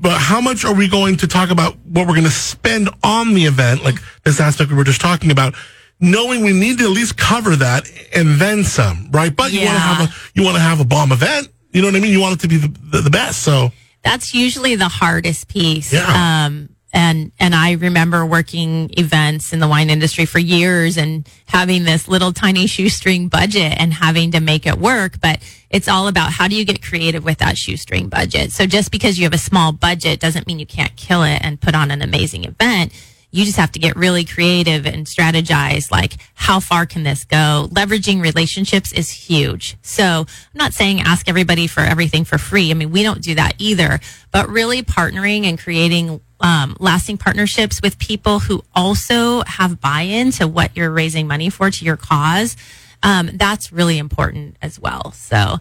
But 0.00 0.18
how 0.18 0.40
much 0.40 0.64
are 0.64 0.74
we 0.74 0.88
going 0.88 1.16
to 1.18 1.28
talk 1.28 1.50
about 1.50 1.76
what 1.78 2.06
we're 2.06 2.14
going 2.14 2.24
to 2.24 2.30
spend 2.30 2.88
on 3.02 3.34
the 3.34 3.44
event, 3.44 3.84
like 3.84 3.96
this 4.24 4.40
aspect 4.40 4.70
we 4.70 4.76
were 4.76 4.84
just 4.84 5.00
talking 5.00 5.30
about, 5.30 5.54
knowing 6.00 6.44
we 6.44 6.52
need 6.52 6.78
to 6.78 6.84
at 6.84 6.90
least 6.90 7.16
cover 7.16 7.56
that 7.56 7.90
and 8.14 8.40
then 8.40 8.64
some, 8.64 9.08
right? 9.12 9.34
But 9.34 9.52
you 9.52 9.60
want 9.60 9.74
to 9.74 9.80
have 9.80 10.08
a 10.08 10.12
you 10.34 10.44
want 10.44 10.56
to 10.56 10.62
have 10.62 10.80
a 10.80 10.84
bomb 10.84 11.12
event. 11.12 11.48
You 11.70 11.80
know 11.80 11.88
what 11.88 11.96
I 11.96 12.00
mean? 12.00 12.12
You 12.12 12.20
want 12.20 12.34
it 12.34 12.40
to 12.40 12.48
be 12.48 12.58
the, 12.58 12.68
the, 12.68 13.00
the 13.02 13.10
best. 13.10 13.42
So 13.42 13.72
that's 14.02 14.34
usually 14.34 14.74
the 14.76 14.88
hardest 14.88 15.48
piece. 15.48 15.92
Yeah. 15.92 16.44
Um, 16.46 16.68
and 16.92 17.32
and 17.38 17.54
I 17.54 17.72
remember 17.72 18.24
working 18.26 18.90
events 18.98 19.52
in 19.52 19.60
the 19.60 19.68
wine 19.68 19.90
industry 19.90 20.26
for 20.26 20.38
years 20.38 20.96
and 20.96 21.26
having 21.46 21.84
this 21.84 22.06
little 22.06 22.32
tiny 22.32 22.66
shoestring 22.66 23.28
budget 23.28 23.74
and 23.78 23.92
having 23.94 24.32
to 24.32 24.40
make 24.40 24.66
it 24.66 24.78
work. 24.78 25.20
But 25.20 25.40
it's 25.70 25.88
all 25.88 26.06
about 26.08 26.32
how 26.32 26.48
do 26.48 26.54
you 26.54 26.64
get 26.64 26.82
creative 26.82 27.24
with 27.24 27.38
that 27.38 27.56
shoestring 27.56 28.08
budget. 28.08 28.52
So 28.52 28.66
just 28.66 28.90
because 28.90 29.18
you 29.18 29.24
have 29.24 29.32
a 29.32 29.38
small 29.38 29.72
budget 29.72 30.20
doesn't 30.20 30.46
mean 30.46 30.58
you 30.58 30.66
can't 30.66 30.94
kill 30.96 31.22
it 31.22 31.40
and 31.42 31.60
put 31.60 31.74
on 31.74 31.90
an 31.90 32.02
amazing 32.02 32.44
event. 32.44 32.92
You 33.32 33.44
just 33.44 33.56
have 33.56 33.72
to 33.72 33.78
get 33.78 33.96
really 33.96 34.24
creative 34.24 34.86
and 34.86 35.06
strategize 35.06 35.90
like 35.90 36.14
how 36.34 36.60
far 36.60 36.86
can 36.86 37.02
this 37.02 37.24
go? 37.24 37.68
Leveraging 37.72 38.22
relationships 38.22 38.92
is 38.92 39.08
huge. 39.10 39.76
So 39.82 40.04
I'm 40.04 40.26
not 40.54 40.74
saying 40.74 41.00
ask 41.00 41.28
everybody 41.28 41.66
for 41.66 41.80
everything 41.80 42.24
for 42.24 42.36
free. 42.38 42.70
I 42.70 42.74
mean, 42.74 42.92
we 42.92 43.02
don't 43.02 43.22
do 43.22 43.34
that 43.36 43.54
either, 43.58 44.00
but 44.30 44.48
really 44.50 44.82
partnering 44.82 45.46
and 45.46 45.58
creating 45.58 46.20
um, 46.40 46.76
lasting 46.78 47.16
partnerships 47.18 47.80
with 47.82 47.98
people 47.98 48.38
who 48.40 48.62
also 48.74 49.42
have 49.44 49.80
buy-in 49.80 50.30
to 50.32 50.46
what 50.46 50.76
you're 50.76 50.90
raising 50.90 51.26
money 51.26 51.48
for, 51.50 51.70
to 51.70 51.84
your 51.84 51.96
cause. 51.96 52.56
Um, 53.02 53.30
that's 53.34 53.72
really 53.72 53.98
important 53.98 54.56
as 54.60 54.78
well. 54.78 55.12
So, 55.12 55.58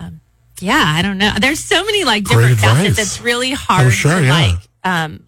um, 0.00 0.20
yeah, 0.60 0.82
I 0.84 1.02
don't 1.02 1.18
know. 1.18 1.32
There's 1.40 1.62
so 1.62 1.84
many 1.84 2.04
like 2.04 2.24
Great 2.24 2.36
different 2.36 2.58
facets. 2.60 2.88
advice. 2.90 3.06
It's 3.06 3.20
really 3.20 3.52
hard 3.52 3.92
sure, 3.92 4.18
to 4.18 4.24
yeah. 4.24 4.32
like 4.32 4.58
um, 4.84 5.26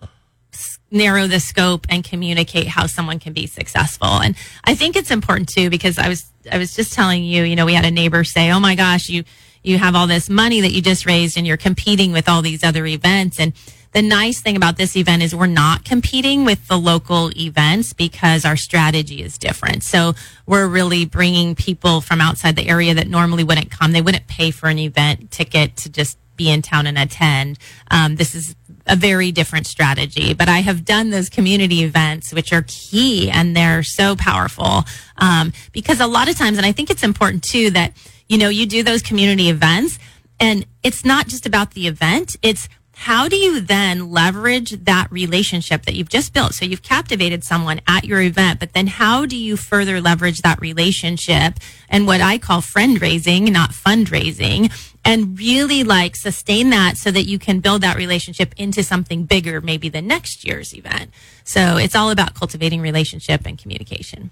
narrow 0.94 1.26
the 1.26 1.40
scope 1.40 1.87
and 1.90 2.04
communicate 2.04 2.68
how 2.68 2.87
someone 2.87 3.18
can 3.18 3.33
be 3.33 3.46
successful. 3.46 4.09
And 4.09 4.37
I 4.64 4.74
think 4.74 4.96
it's 4.96 5.11
important 5.11 5.48
too 5.48 5.68
because 5.68 5.98
I 5.98 6.09
was 6.09 6.30
I 6.50 6.59
was 6.59 6.74
just 6.74 6.92
telling 6.92 7.24
you, 7.24 7.42
you 7.42 7.57
know, 7.57 7.66
we 7.66 7.74
had 7.74 7.85
a 7.85 7.90
neighbor 7.90 8.24
say, 8.24 8.50
"Oh 8.50 8.61
my 8.61 8.74
gosh, 8.74 9.09
you 9.09 9.24
you 9.62 9.78
have 9.78 9.94
all 9.94 10.07
this 10.07 10.30
money 10.30 10.61
that 10.61 10.72
you 10.72 10.83
just 10.83 11.07
raised 11.07 11.37
and 11.37 11.46
you're 11.46 11.57
competing 11.57 12.12
with 12.12 12.28
all 12.28 12.42
these 12.42 12.62
other 12.62 12.87
events." 12.87 13.38
And 13.40 13.52
the 13.92 14.02
nice 14.02 14.40
thing 14.40 14.57
about 14.57 14.76
this 14.76 14.96
event 14.96 15.22
is 15.22 15.35
we're 15.35 15.46
not 15.46 15.85
competing 15.85 16.44
with 16.44 16.66
the 16.66 16.76
local 16.76 17.30
events 17.37 17.92
because 17.92 18.44
our 18.44 18.57
strategy 18.57 19.22
is 19.22 19.38
different. 19.38 19.85
So 19.85 20.14
we're 20.46 20.66
really 20.66 21.04
bringing 21.04 21.54
people 21.54 22.00
from 22.00 22.20
outside 22.20 22.57
the 22.57 22.68
area 22.68 22.94
that 22.94 23.07
normally 23.07 23.44
wouldn't 23.44 23.70
come. 23.70 23.92
They 23.92 24.02
wouldn't 24.02 24.26
pay 24.26 24.50
for 24.50 24.68
an 24.68 24.80
event 24.80 25.30
ticket 25.30 25.76
to 25.78 25.88
just 25.88 26.18
be 26.37 26.50
in 26.50 26.62
town 26.62 26.88
and 26.88 26.98
attend. 26.98 27.59
Um, 27.90 28.16
this 28.16 28.35
is 28.35 28.57
a 28.87 28.97
very 28.97 29.33
different 29.33 29.66
strategy, 29.66 30.35
but 30.35 30.49
I 30.49 30.59
have 30.59 30.85
done 30.85 31.11
those 31.11 31.31
community 31.31 31.83
events, 31.83 32.33
which 32.33 32.53
are 32.53 32.64
key 32.66 33.31
and 33.31 33.57
they're 33.57 33.83
so 33.83 34.14
powerful. 34.14 34.85
Um, 35.16 35.53
because 35.73 36.01
a 36.01 36.07
lot 36.07 36.29
of 36.29 36.37
times, 36.37 36.59
and 36.59 36.66
I 36.66 36.73
think 36.73 36.90
it's 36.90 37.03
important 37.03 37.42
too 37.42 37.70
that 37.70 37.94
you 38.29 38.38
know, 38.38 38.49
you 38.49 38.66
do 38.66 38.83
those 38.83 39.03
community 39.03 39.49
events 39.49 39.99
and 40.40 40.66
it's 40.83 41.05
not 41.05 41.29
just 41.29 41.47
about 41.47 41.73
the 41.73 41.87
event. 41.87 42.37
It's 42.42 42.68
how 42.97 43.29
do 43.29 43.37
you 43.37 43.61
then 43.61 44.11
leverage 44.11 44.70
that 44.85 45.11
relationship 45.11 45.83
that 45.83 45.94
you've 45.94 46.09
just 46.09 46.33
built? 46.33 46.55
So 46.55 46.64
you've 46.64 46.83
captivated 46.83 47.42
someone 47.42 47.81
at 47.88 48.05
your 48.05 48.20
event, 48.20 48.61
but 48.61 48.73
then 48.73 48.87
how 48.87 49.27
do 49.27 49.37
you 49.37 49.57
further 49.57 50.01
leverage 50.01 50.42
that 50.42 50.61
relationship 50.61 51.55
and 51.88 52.07
what 52.07 52.20
I 52.20 52.38
call 52.38 52.61
friend 52.61 53.01
raising, 53.01 53.53
not 53.53 53.70
fundraising, 53.70 54.73
and 55.05 55.38
really 55.38 55.85
like 55.85 56.17
sustain 56.17 56.71
that 56.71 56.97
so 56.97 57.11
that 57.11 57.25
you 57.25 57.38
can 57.38 57.61
build 57.61 57.83
that 57.83 57.97
relationship 57.97 58.55
into 58.57 58.83
something 58.83 59.25
bigger, 59.25 59.61
maybe 59.61 59.88
the 59.88 60.03
next 60.03 60.45
year's 60.45 60.75
event. 60.75 61.11
So 61.45 61.77
it's 61.77 61.95
all 61.95 62.11
about 62.11 62.35
cultivating 62.35 62.81
relationship 62.81 63.43
and 63.45 63.59
communication. 63.59 64.31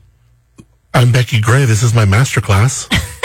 I'm 0.95 1.13
Becky 1.13 1.41
Gray. 1.41 1.65
This 1.65 1.83
is 1.83 1.95
my 1.95 2.05
masterclass. 2.05 2.93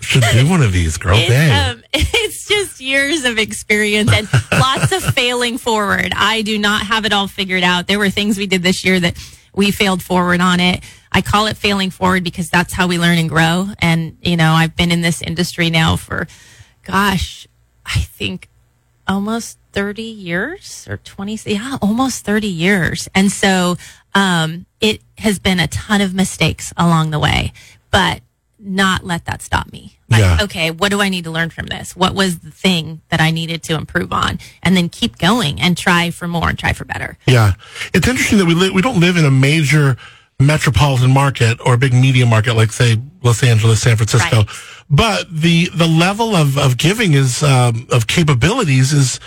Should 0.00 0.22
do 0.32 0.48
one 0.48 0.62
of 0.62 0.72
these, 0.72 0.96
girl. 0.98 1.16
It's, 1.16 1.28
Dang. 1.28 1.76
um, 1.76 1.82
it's 1.92 2.46
just 2.46 2.80
years 2.80 3.24
of 3.24 3.38
experience 3.38 4.12
and 4.12 4.28
lots 4.52 4.92
of 4.92 5.02
failing 5.14 5.58
forward. 5.58 6.12
I 6.14 6.42
do 6.42 6.58
not 6.58 6.86
have 6.86 7.04
it 7.04 7.12
all 7.12 7.26
figured 7.26 7.64
out. 7.64 7.88
There 7.88 7.98
were 7.98 8.10
things 8.10 8.38
we 8.38 8.46
did 8.46 8.62
this 8.62 8.84
year 8.84 9.00
that 9.00 9.16
we 9.56 9.72
failed 9.72 10.02
forward 10.02 10.40
on 10.40 10.60
it. 10.60 10.84
I 11.10 11.22
call 11.22 11.46
it 11.46 11.56
failing 11.56 11.90
forward 11.90 12.22
because 12.22 12.50
that's 12.50 12.72
how 12.72 12.86
we 12.86 12.98
learn 12.98 13.18
and 13.18 13.28
grow. 13.28 13.68
And, 13.80 14.18
you 14.22 14.36
know, 14.36 14.52
I've 14.52 14.76
been 14.76 14.92
in 14.92 15.00
this 15.00 15.22
industry 15.22 15.70
now 15.70 15.96
for, 15.96 16.28
gosh, 16.84 17.48
I 17.84 18.00
think 18.00 18.48
almost 19.08 19.58
30 19.72 20.02
years 20.02 20.86
or 20.88 20.96
20 20.96 21.38
yeah 21.46 21.76
almost 21.80 22.24
30 22.24 22.48
years 22.48 23.08
and 23.14 23.30
so 23.30 23.76
um, 24.14 24.66
it 24.80 25.00
has 25.18 25.38
been 25.38 25.60
a 25.60 25.68
ton 25.68 26.00
of 26.00 26.12
mistakes 26.12 26.72
along 26.76 27.10
the 27.10 27.18
way 27.18 27.52
but 27.92 28.20
not 28.58 29.04
let 29.04 29.24
that 29.26 29.42
stop 29.42 29.70
me 29.72 29.96
like 30.08 30.20
Yeah. 30.20 30.38
okay 30.42 30.70
what 30.70 30.90
do 30.90 31.00
i 31.02 31.08
need 31.08 31.24
to 31.24 31.30
learn 31.30 31.50
from 31.50 31.66
this 31.66 31.94
what 31.94 32.14
was 32.14 32.38
the 32.38 32.50
thing 32.50 33.02
that 33.10 33.20
i 33.20 33.30
needed 33.30 33.62
to 33.64 33.74
improve 33.74 34.12
on 34.12 34.38
and 34.62 34.76
then 34.76 34.88
keep 34.88 35.18
going 35.18 35.60
and 35.60 35.76
try 35.76 36.10
for 36.10 36.26
more 36.26 36.48
and 36.48 36.58
try 36.58 36.72
for 36.72 36.84
better 36.84 37.18
Yeah, 37.26 37.52
it's 37.92 38.08
interesting 38.08 38.38
that 38.38 38.46
we 38.46 38.54
li- 38.54 38.70
we 38.70 38.80
don't 38.82 38.98
live 39.00 39.16
in 39.16 39.24
a 39.24 39.30
major 39.30 39.96
metropolitan 40.40 41.10
market 41.12 41.58
or 41.64 41.74
a 41.74 41.78
big 41.78 41.92
media 41.94 42.26
market 42.26 42.54
like 42.54 42.72
say 42.72 42.96
Los 43.22 43.42
Angeles, 43.42 43.80
San 43.82 43.96
Francisco, 43.96 44.36
Right. 44.38 44.48
but 44.88 45.26
the 45.30 45.68
the 45.74 45.86
level 45.86 46.36
of, 46.36 46.58
of 46.58 46.76
giving 46.76 47.14
is 47.14 47.42
um, 47.42 47.86
of 47.90 48.06
capabilities 48.06 48.92
is 48.92 49.18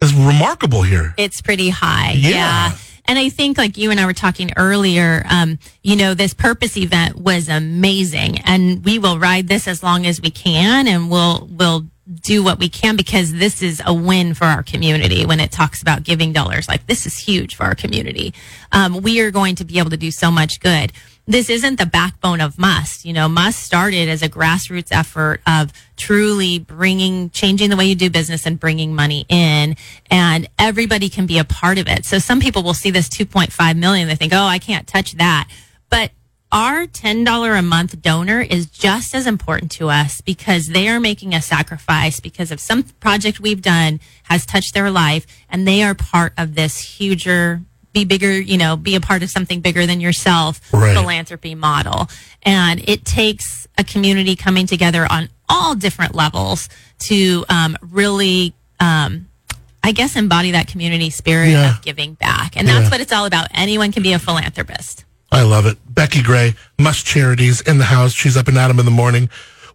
is 0.00 0.14
remarkable 0.14 0.82
here. 0.82 1.14
it's 1.16 1.40
pretty 1.42 1.70
high. 1.70 2.12
Yeah. 2.16 2.72
And 3.08 3.18
I 3.18 3.30
think, 3.30 3.56
like 3.56 3.78
you 3.78 3.90
and 3.90 3.98
I 3.98 4.04
were 4.04 4.12
talking 4.12 4.50
earlier, 4.56 5.24
um, 5.30 5.58
you 5.82 5.96
know, 5.96 6.12
this 6.12 6.34
purpose 6.34 6.76
event 6.76 7.16
was 7.16 7.48
amazing, 7.48 8.40
and 8.40 8.84
we 8.84 8.98
will 8.98 9.18
ride 9.18 9.48
this 9.48 9.66
as 9.66 9.82
long 9.82 10.06
as 10.06 10.20
we 10.20 10.30
can, 10.30 10.86
and 10.86 11.10
we'll 11.10 11.48
we'll 11.50 11.86
do 12.22 12.42
what 12.42 12.58
we 12.58 12.68
can 12.68 12.96
because 12.96 13.32
this 13.32 13.62
is 13.62 13.82
a 13.84 13.92
win 13.92 14.34
for 14.34 14.44
our 14.44 14.62
community. 14.62 15.24
When 15.26 15.40
it 15.40 15.50
talks 15.50 15.80
about 15.80 16.02
giving 16.02 16.32
dollars, 16.32 16.68
like 16.68 16.86
this 16.86 17.06
is 17.06 17.18
huge 17.18 17.54
for 17.54 17.64
our 17.64 17.74
community. 17.74 18.34
Um, 18.72 19.00
we 19.00 19.20
are 19.20 19.30
going 19.30 19.56
to 19.56 19.64
be 19.64 19.78
able 19.78 19.90
to 19.90 19.96
do 19.96 20.10
so 20.10 20.30
much 20.30 20.60
good. 20.60 20.92
This 21.28 21.50
isn't 21.50 21.78
the 21.78 21.84
backbone 21.84 22.40
of 22.40 22.58
Must. 22.58 23.04
You 23.04 23.12
know, 23.12 23.28
Must 23.28 23.62
started 23.62 24.08
as 24.08 24.22
a 24.22 24.30
grassroots 24.30 24.88
effort 24.90 25.42
of 25.46 25.74
truly 25.98 26.58
bringing, 26.58 27.28
changing 27.28 27.68
the 27.68 27.76
way 27.76 27.84
you 27.84 27.94
do 27.94 28.08
business 28.08 28.46
and 28.46 28.58
bringing 28.58 28.94
money 28.94 29.26
in. 29.28 29.76
And 30.10 30.48
everybody 30.58 31.10
can 31.10 31.26
be 31.26 31.36
a 31.36 31.44
part 31.44 31.76
of 31.76 31.86
it. 31.86 32.06
So 32.06 32.18
some 32.18 32.40
people 32.40 32.62
will 32.62 32.72
see 32.72 32.90
this 32.90 33.10
2.5 33.10 33.76
million. 33.76 34.08
They 34.08 34.14
think, 34.14 34.32
oh, 34.32 34.42
I 34.42 34.58
can't 34.58 34.86
touch 34.86 35.18
that. 35.18 35.50
But 35.90 36.12
our 36.50 36.86
$10 36.86 37.58
a 37.58 37.60
month 37.60 38.00
donor 38.00 38.40
is 38.40 38.64
just 38.64 39.14
as 39.14 39.26
important 39.26 39.70
to 39.72 39.90
us 39.90 40.22
because 40.22 40.68
they 40.68 40.88
are 40.88 40.98
making 40.98 41.34
a 41.34 41.42
sacrifice 41.42 42.20
because 42.20 42.50
of 42.50 42.58
some 42.58 42.84
project 42.84 43.38
we've 43.38 43.60
done 43.60 44.00
has 44.24 44.46
touched 44.46 44.72
their 44.72 44.90
life 44.90 45.26
and 45.50 45.68
they 45.68 45.82
are 45.82 45.94
part 45.94 46.32
of 46.38 46.54
this 46.54 46.78
huger 46.78 47.60
be 47.92 48.04
bigger, 48.04 48.32
you 48.32 48.56
know, 48.58 48.76
be 48.76 48.94
a 48.94 49.00
part 49.00 49.22
of 49.22 49.30
something 49.30 49.60
bigger 49.60 49.86
than 49.86 50.00
yourself 50.00 50.60
Right. 50.72 50.94
philanthropy 50.94 51.54
model. 51.54 52.08
And 52.42 52.80
it 52.88 53.04
takes 53.04 53.66
a 53.76 53.84
community 53.84 54.36
coming 54.36 54.66
together 54.66 55.06
on 55.10 55.28
all 55.48 55.74
different 55.74 56.14
levels 56.14 56.68
to 57.00 57.44
um, 57.48 57.76
really, 57.80 58.52
um, 58.80 59.26
I 59.82 59.92
guess, 59.92 60.16
embody 60.16 60.50
that 60.52 60.66
community 60.68 61.10
spirit 61.10 61.50
Yeah. 61.50 61.76
of 61.76 61.82
giving 61.82 62.14
back. 62.14 62.56
And 62.56 62.68
that's 62.68 62.84
Yeah. 62.84 62.90
what 62.90 63.00
it's 63.00 63.12
all 63.12 63.24
about. 63.24 63.48
Anyone 63.54 63.92
can 63.92 64.02
be 64.02 64.12
a 64.12 64.18
philanthropist. 64.18 65.04
I 65.30 65.42
love 65.42 65.66
it. 65.66 65.78
Becky 65.88 66.22
Gray, 66.22 66.54
Must 66.78 67.04
Charities 67.04 67.60
in 67.62 67.78
the 67.78 67.84
house. 67.86 68.12
She's 68.14 68.36
up 68.36 68.48
and 68.48 68.56
at 68.58 68.70
'em 68.70 68.78
in 68.78 68.84
the 68.84 68.90
morning. 68.90 69.28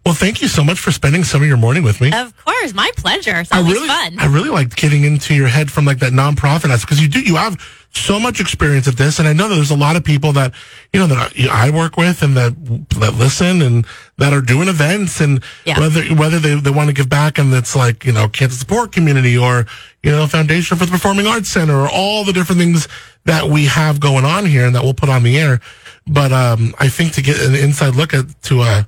Well, 0.04 0.14
thank 0.14 0.42
you 0.42 0.48
so 0.48 0.62
much 0.62 0.78
for 0.78 0.92
spending 0.92 1.24
some 1.24 1.40
of 1.40 1.48
your 1.48 1.56
morning 1.56 1.82
with 1.82 2.00
me. 2.00 2.12
Of 2.12 2.34
course, 2.44 2.74
my 2.74 2.90
pleasure. 2.96 3.40
It's 3.40 3.50
I 3.50 3.60
really, 3.60 3.88
fun. 3.88 4.16
I 4.18 4.26
really 4.26 4.50
liked 4.50 4.76
getting 4.76 5.04
into 5.04 5.34
your 5.34 5.48
head 5.48 5.70
from 5.72 5.86
like 5.86 6.00
that 6.00 6.12
nonprofit 6.12 6.70
aspect 6.70 6.82
because 6.82 7.00
you 7.00 7.08
do, 7.08 7.20
you 7.20 7.36
have 7.36 7.56
so 7.96 8.18
much 8.18 8.40
experience 8.40 8.88
at 8.88 8.96
this, 8.96 9.18
and 9.18 9.28
I 9.28 9.32
know 9.32 9.48
that 9.48 9.54
there's 9.54 9.70
a 9.70 9.76
lot 9.76 9.96
of 9.96 10.04
people 10.04 10.32
that 10.32 10.52
you 10.92 11.00
know 11.00 11.06
that 11.06 11.32
I, 11.50 11.70
work 11.70 11.96
with 11.96 12.22
and 12.22 12.36
that 12.36 12.54
that 13.00 13.14
listen 13.14 13.62
and 13.62 13.86
that 14.18 14.32
are 14.32 14.40
doing 14.40 14.68
events 14.68 15.20
and 15.20 15.42
Yeah. 15.64 15.78
whether 15.80 16.02
whether 16.14 16.38
they, 16.38 16.54
they 16.54 16.70
want 16.70 16.88
to 16.88 16.92
give 16.94 17.08
back 17.08 17.38
and 17.38 17.52
it's 17.54 17.74
like 17.76 18.04
you 18.04 18.12
know 18.12 18.28
cancer 18.28 18.56
support 18.58 18.92
community 18.92 19.36
or 19.38 19.66
you 20.02 20.10
know 20.10 20.26
Foundation 20.26 20.76
for 20.76 20.84
the 20.86 20.90
Performing 20.92 21.26
Arts 21.26 21.48
Center 21.48 21.74
or 21.80 21.88
all 21.88 22.24
the 22.24 22.32
different 22.32 22.60
things 22.60 22.88
that 23.24 23.48
we 23.48 23.66
have 23.66 24.00
going 24.00 24.24
on 24.24 24.44
here 24.46 24.66
and 24.66 24.74
that 24.74 24.82
we'll 24.82 24.94
put 24.94 25.08
on 25.08 25.22
the 25.22 25.38
air. 25.38 25.60
But 26.06 26.32
um, 26.32 26.74
I 26.78 26.88
think 26.88 27.14
to 27.14 27.22
get 27.22 27.40
an 27.40 27.54
inside 27.54 27.94
look 27.94 28.12
at 28.12 28.26
to 28.44 28.60
uh, 28.60 28.82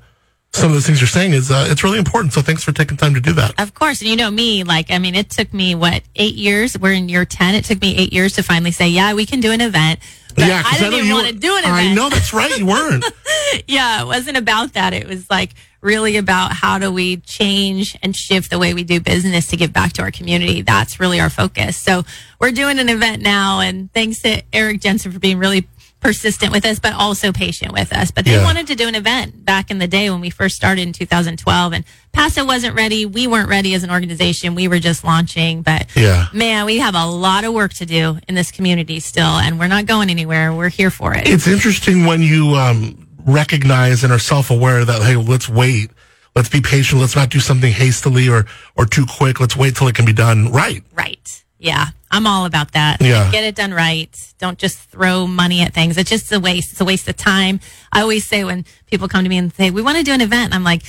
some 0.57 0.71
of 0.71 0.75
those 0.75 0.87
things 0.87 1.01
you're 1.01 1.09
saying 1.09 1.33
is 1.33 1.51
uh, 1.51 1.67
it's 1.69 1.85
really 1.85 1.99
important. 1.99 2.33
So 2.33 2.43
thanks 2.43 2.65
for 2.65 2.73
taking 2.73 2.97
time 2.97 3.15
to 3.15 3.21
do 3.21 3.33
that. 3.35 3.61
Of 3.61 3.75
course. 3.75 4.01
And 4.01 4.11
you 4.11 4.17
know 4.17 4.31
me, 4.31 4.65
like, 4.65 4.91
I 4.91 4.99
mean, 4.99 5.15
it 5.15 5.31
took 5.31 5.53
me, 5.53 5.75
what, 5.75 6.03
eight 6.17 6.35
years? 6.35 6.79
We're 6.79 6.93
in 6.93 7.09
year 7.09 7.25
10. 7.25 7.55
It 7.55 7.65
took 7.65 7.81
me 7.81 7.97
eight 7.97 8.13
years 8.13 8.35
to 8.35 8.43
finally 8.43 8.73
say, 8.73 8.89
yeah, 8.89 9.15
we 9.15 9.27
can 9.27 9.41
do 9.41 9.53
an 9.53 9.61
event. 9.61 10.01
Yeah, 10.37 10.63
I 10.65 10.79
didn't 10.79 10.91
know 10.93 10.99
even 10.99 11.11
want 11.13 11.27
to 11.29 11.33
do 11.33 11.53
an 11.53 11.65
event. 11.65 11.77
I 11.77 11.95
know 11.95 12.11
that's 12.11 12.35
right. 12.35 12.59
You 12.59 12.67
weren't. 12.67 13.05
yeah, 13.67 14.03
it 14.03 14.07
wasn't 14.07 14.37
about 14.37 14.75
that. 14.75 14.93
It 14.93 15.07
was 15.07 15.31
like 15.31 15.55
really 15.81 16.17
about 16.17 16.53
how 16.53 16.79
do 16.79 16.93
we 16.93 17.19
change 17.19 17.97
and 18.03 18.15
shift 18.15 18.51
the 18.51 18.59
way 18.59 18.75
we 18.75 18.85
do 18.85 19.01
business 19.01 19.49
to 19.49 19.57
give 19.57 19.73
back 19.73 19.95
to 19.95 20.03
our 20.03 20.11
community. 20.11 20.61
That's 20.61 21.01
really 21.01 21.21
our 21.21 21.31
focus. 21.31 21.77
So 21.77 22.03
we're 22.39 22.51
doing 22.51 22.79
an 22.79 22.91
event 22.91 23.23
now, 23.23 23.61
and 23.61 23.91
thanks 23.93 24.21
to 24.23 24.43
Eric 24.53 24.81
Jensen 24.81 25.13
for 25.13 25.19
being 25.19 25.39
really 25.39 25.69
persistent 26.01 26.53
with 26.53 26.65
us, 26.65 26.79
but 26.79 26.93
also 26.93 27.33
patient 27.33 27.73
with 27.73 27.93
us. 27.93 28.11
But 28.11 28.25
they 28.25 28.33
Yeah. 28.35 28.45
wanted 28.45 28.67
to 28.69 28.75
do 28.75 28.87
an 28.87 28.95
event 28.95 29.45
back 29.45 29.71
in 29.71 29.79
the 29.79 29.87
day 29.89 30.09
when 30.11 30.21
we 30.21 30.31
first 30.31 30.55
started 30.55 30.83
in 30.83 30.93
2012, 30.93 31.73
and 31.73 31.85
Paso 32.13 32.45
wasn't 32.45 32.75
ready. 32.75 33.05
We 33.07 33.27
weren't 33.27 33.49
ready 33.49 33.75
as 33.75 33.83
an 33.83 33.91
organization. 33.91 34.55
We 34.55 34.69
were 34.69 34.79
just 34.79 35.05
launching, 35.05 35.63
but 35.63 35.87
Yeah. 35.95 36.29
man, 36.33 36.65
we 36.67 36.79
have 36.79 36.95
a 36.95 37.07
lot 37.07 37.45
of 37.45 37.53
work 37.53 37.75
to 37.75 37.87
do 37.87 38.19
in 38.29 38.35
this 38.35 38.51
community 38.51 39.01
still, 39.01 39.39
and 39.39 39.59
we're 39.59 39.67
not 39.69 39.87
going 39.87 40.11
anywhere. 40.11 40.53
We're 40.53 40.69
here 40.69 40.91
for 40.91 41.15
it. 41.15 41.27
It's 41.29 41.47
interesting 41.47 42.07
when 42.07 42.23
you 42.23 42.55
um, 42.57 43.07
recognize 43.25 44.05
and 44.05 44.13
are 44.13 44.19
self-aware 44.19 44.85
that 44.85 45.03
hey, 45.03 45.17
let's 45.17 45.49
wait, 45.49 45.91
let's 46.35 46.49
be 46.49 46.61
patient, 46.61 47.01
let's 47.01 47.17
not 47.17 47.31
do 47.31 47.41
something 47.41 47.73
hastily 47.73 48.29
or 48.29 48.47
or 48.77 48.87
too 48.87 49.07
quick. 49.07 49.41
Let's 49.41 49.57
wait 49.57 49.75
till 49.77 49.89
it 49.89 49.95
can 49.95 50.05
be 50.05 50.13
done 50.13 50.53
right. 50.53 50.83
Right. 50.95 51.43
Yeah. 51.59 51.87
I'm 52.11 52.27
all 52.27 52.45
about 52.47 52.73
that. 52.73 53.01
Yeah. 53.01 53.31
Get 53.33 53.45
it 53.45 53.55
done 53.55 53.73
right. 53.73 54.11
Don't 54.39 54.59
just 54.59 54.79
throw 54.79 55.27
money 55.27 55.61
at 55.63 55.73
things. 55.75 55.97
It's 55.99 56.09
just 56.11 56.31
a 56.33 56.39
waste. 56.41 56.73
It's 56.73 56.81
a 56.81 56.85
waste 56.85 57.09
of 57.09 57.17
time. 57.17 57.61
I 57.93 58.01
always 58.03 58.25
say 58.27 58.45
when 58.45 58.65
people 58.87 59.09
come 59.09 59.25
to 59.25 59.29
me 59.29 59.39
and 59.39 59.53
say, 59.53 59.71
we 59.71 59.83
want 59.83 59.99
to 59.99 60.05
do 60.05 60.13
an 60.13 60.21
event, 60.21 60.55
I'm 60.55 60.65
like, 60.65 60.83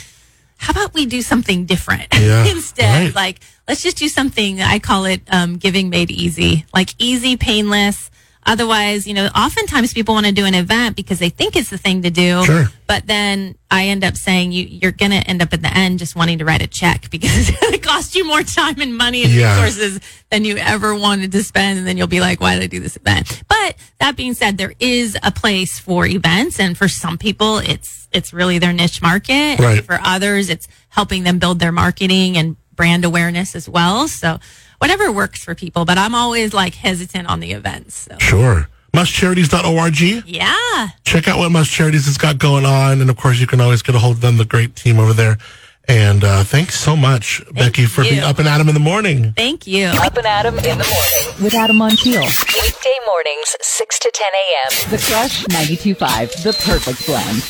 how 0.57 0.71
about 0.71 0.93
we 0.93 1.05
do 1.05 1.21
something 1.21 1.65
different 1.65 2.07
Yeah, 2.13 2.45
instead? 2.51 3.05
right. 3.07 3.15
Like, 3.15 3.39
let's 3.67 3.81
just 3.83 3.97
do 3.97 4.07
something. 4.09 4.61
I 4.61 4.79
call 4.79 5.05
it 5.05 5.21
um, 5.31 5.57
giving 5.57 5.89
made 5.89 6.11
easy, 6.11 6.65
like 6.73 6.93
easy, 6.99 7.37
painless. 7.37 8.09
Otherwise, 8.47 9.05
you 9.05 9.13
know, 9.13 9.27
oftentimes 9.35 9.93
people 9.93 10.15
want 10.15 10.25
to 10.25 10.31
do 10.31 10.45
an 10.45 10.55
event 10.55 10.95
because 10.95 11.19
they 11.19 11.29
think 11.29 11.55
it's 11.55 11.69
the 11.69 11.77
thing 11.77 12.01
to 12.03 12.09
do. 12.09 12.43
Sure. 12.45 12.65
But 12.87 13.05
then 13.05 13.55
I 13.69 13.87
end 13.87 14.03
up 14.05 14.15
saying 14.15 14.53
you, 14.53 14.65
you're 14.65 14.93
going 14.93 15.11
to 15.11 15.17
end 15.17 15.41
up 15.41 15.51
at 15.53 15.61
the 15.61 15.77
end 15.77 15.99
just 15.99 16.15
wanting 16.15 16.37
to 16.39 16.45
write 16.45 16.61
a 16.61 16.67
check 16.67 17.09
because 17.11 17.49
it 17.49 17.83
costs 17.83 18.15
you 18.15 18.25
more 18.25 18.43
time 18.43 18.79
and 18.79 18.97
money 18.97 19.23
and 19.25 19.33
Yeah. 19.33 19.61
resources 19.61 19.99
than 20.31 20.45
you 20.45 20.55
ever 20.57 20.95
wanted 20.95 21.31
to 21.33 21.43
spend. 21.43 21.77
And 21.77 21.85
then 21.85 21.97
you'll 21.97 22.07
be 22.07 22.21
like, 22.21 22.39
why 22.39 22.53
did 22.55 22.63
I 22.63 22.67
do 22.67 22.79
this 22.79 22.95
event? 22.95 23.43
But 23.49 23.75
that 23.99 24.15
being 24.15 24.33
said, 24.33 24.57
there 24.57 24.73
is 24.79 25.17
a 25.21 25.31
place 25.31 25.77
for 25.77 26.05
events. 26.07 26.59
And 26.59 26.77
for 26.77 26.87
some 26.87 27.17
people, 27.17 27.57
it's, 27.57 28.07
it's 28.13 28.31
really 28.33 28.59
their 28.59 28.71
niche 28.73 29.01
market. 29.01 29.59
Right. 29.59 29.77
And 29.79 29.85
for 29.85 29.99
others, 30.01 30.49
it's 30.49 30.69
helping 30.87 31.23
them 31.23 31.37
build 31.37 31.59
their 31.59 31.73
marketing 31.73 32.37
and 32.37 32.55
brand 32.75 33.03
awareness 33.03 33.55
as 33.55 33.67
well. 33.67 34.07
So 34.07 34.39
whatever 34.79 35.11
works 35.11 35.43
for 35.43 35.55
people, 35.55 35.85
but 35.85 35.97
I'm 35.97 36.13
always 36.15 36.53
like 36.53 36.75
hesitant 36.75 37.27
on 37.27 37.39
the 37.39 37.51
events. 37.53 37.95
So 38.09 38.17
Sure. 38.19 38.67
Mustcharities.org. 38.93 39.99
yeah. 40.25 40.87
Check 41.03 41.27
out 41.27 41.37
what 41.37 41.51
Must 41.51 41.69
Charities 41.69 42.05
has 42.05 42.17
got 42.17 42.37
going 42.39 42.65
on, 42.65 42.99
and 43.01 43.09
of 43.09 43.17
course, 43.17 43.39
you 43.39 43.45
can 43.47 43.61
always 43.61 43.81
get 43.81 43.93
a 43.95 43.99
hold 43.99 44.15
of 44.15 44.21
them. 44.21 44.37
The 44.37 44.45
great 44.45 44.75
team 44.75 44.99
over 44.99 45.13
there. 45.13 45.37
And 45.89 46.23
uh, 46.23 46.43
thanks 46.43 46.77
so 46.79 46.95
much, 46.97 47.41
Becky, 47.53 47.85
for 47.85 48.03
you. 48.03 48.09
being 48.11 48.23
up 48.23 48.39
and 48.39 48.47
at 48.47 48.59
'em 48.59 48.67
in 48.67 48.73
the 48.73 48.79
morning. 48.79 49.33
Thank 49.37 49.67
you. 49.67 49.85
Up 49.87 50.17
and 50.17 50.25
Adam 50.27 50.57
in 50.57 50.63
the 50.63 50.69
morning. 50.83 51.43
With 51.43 51.53
Adam 51.53 51.77
Montiel. 51.77 52.21
Weekday 52.25 52.97
mornings, 53.05 53.55
6 53.61 53.99
to 53.99 54.11
10 54.13 54.27
a.m. 54.27 54.91
The 54.91 54.97
Crush 54.97 55.45
92.5, 55.45 56.43
the 56.43 56.53
perfect 56.53 57.05
blend. 57.05 57.43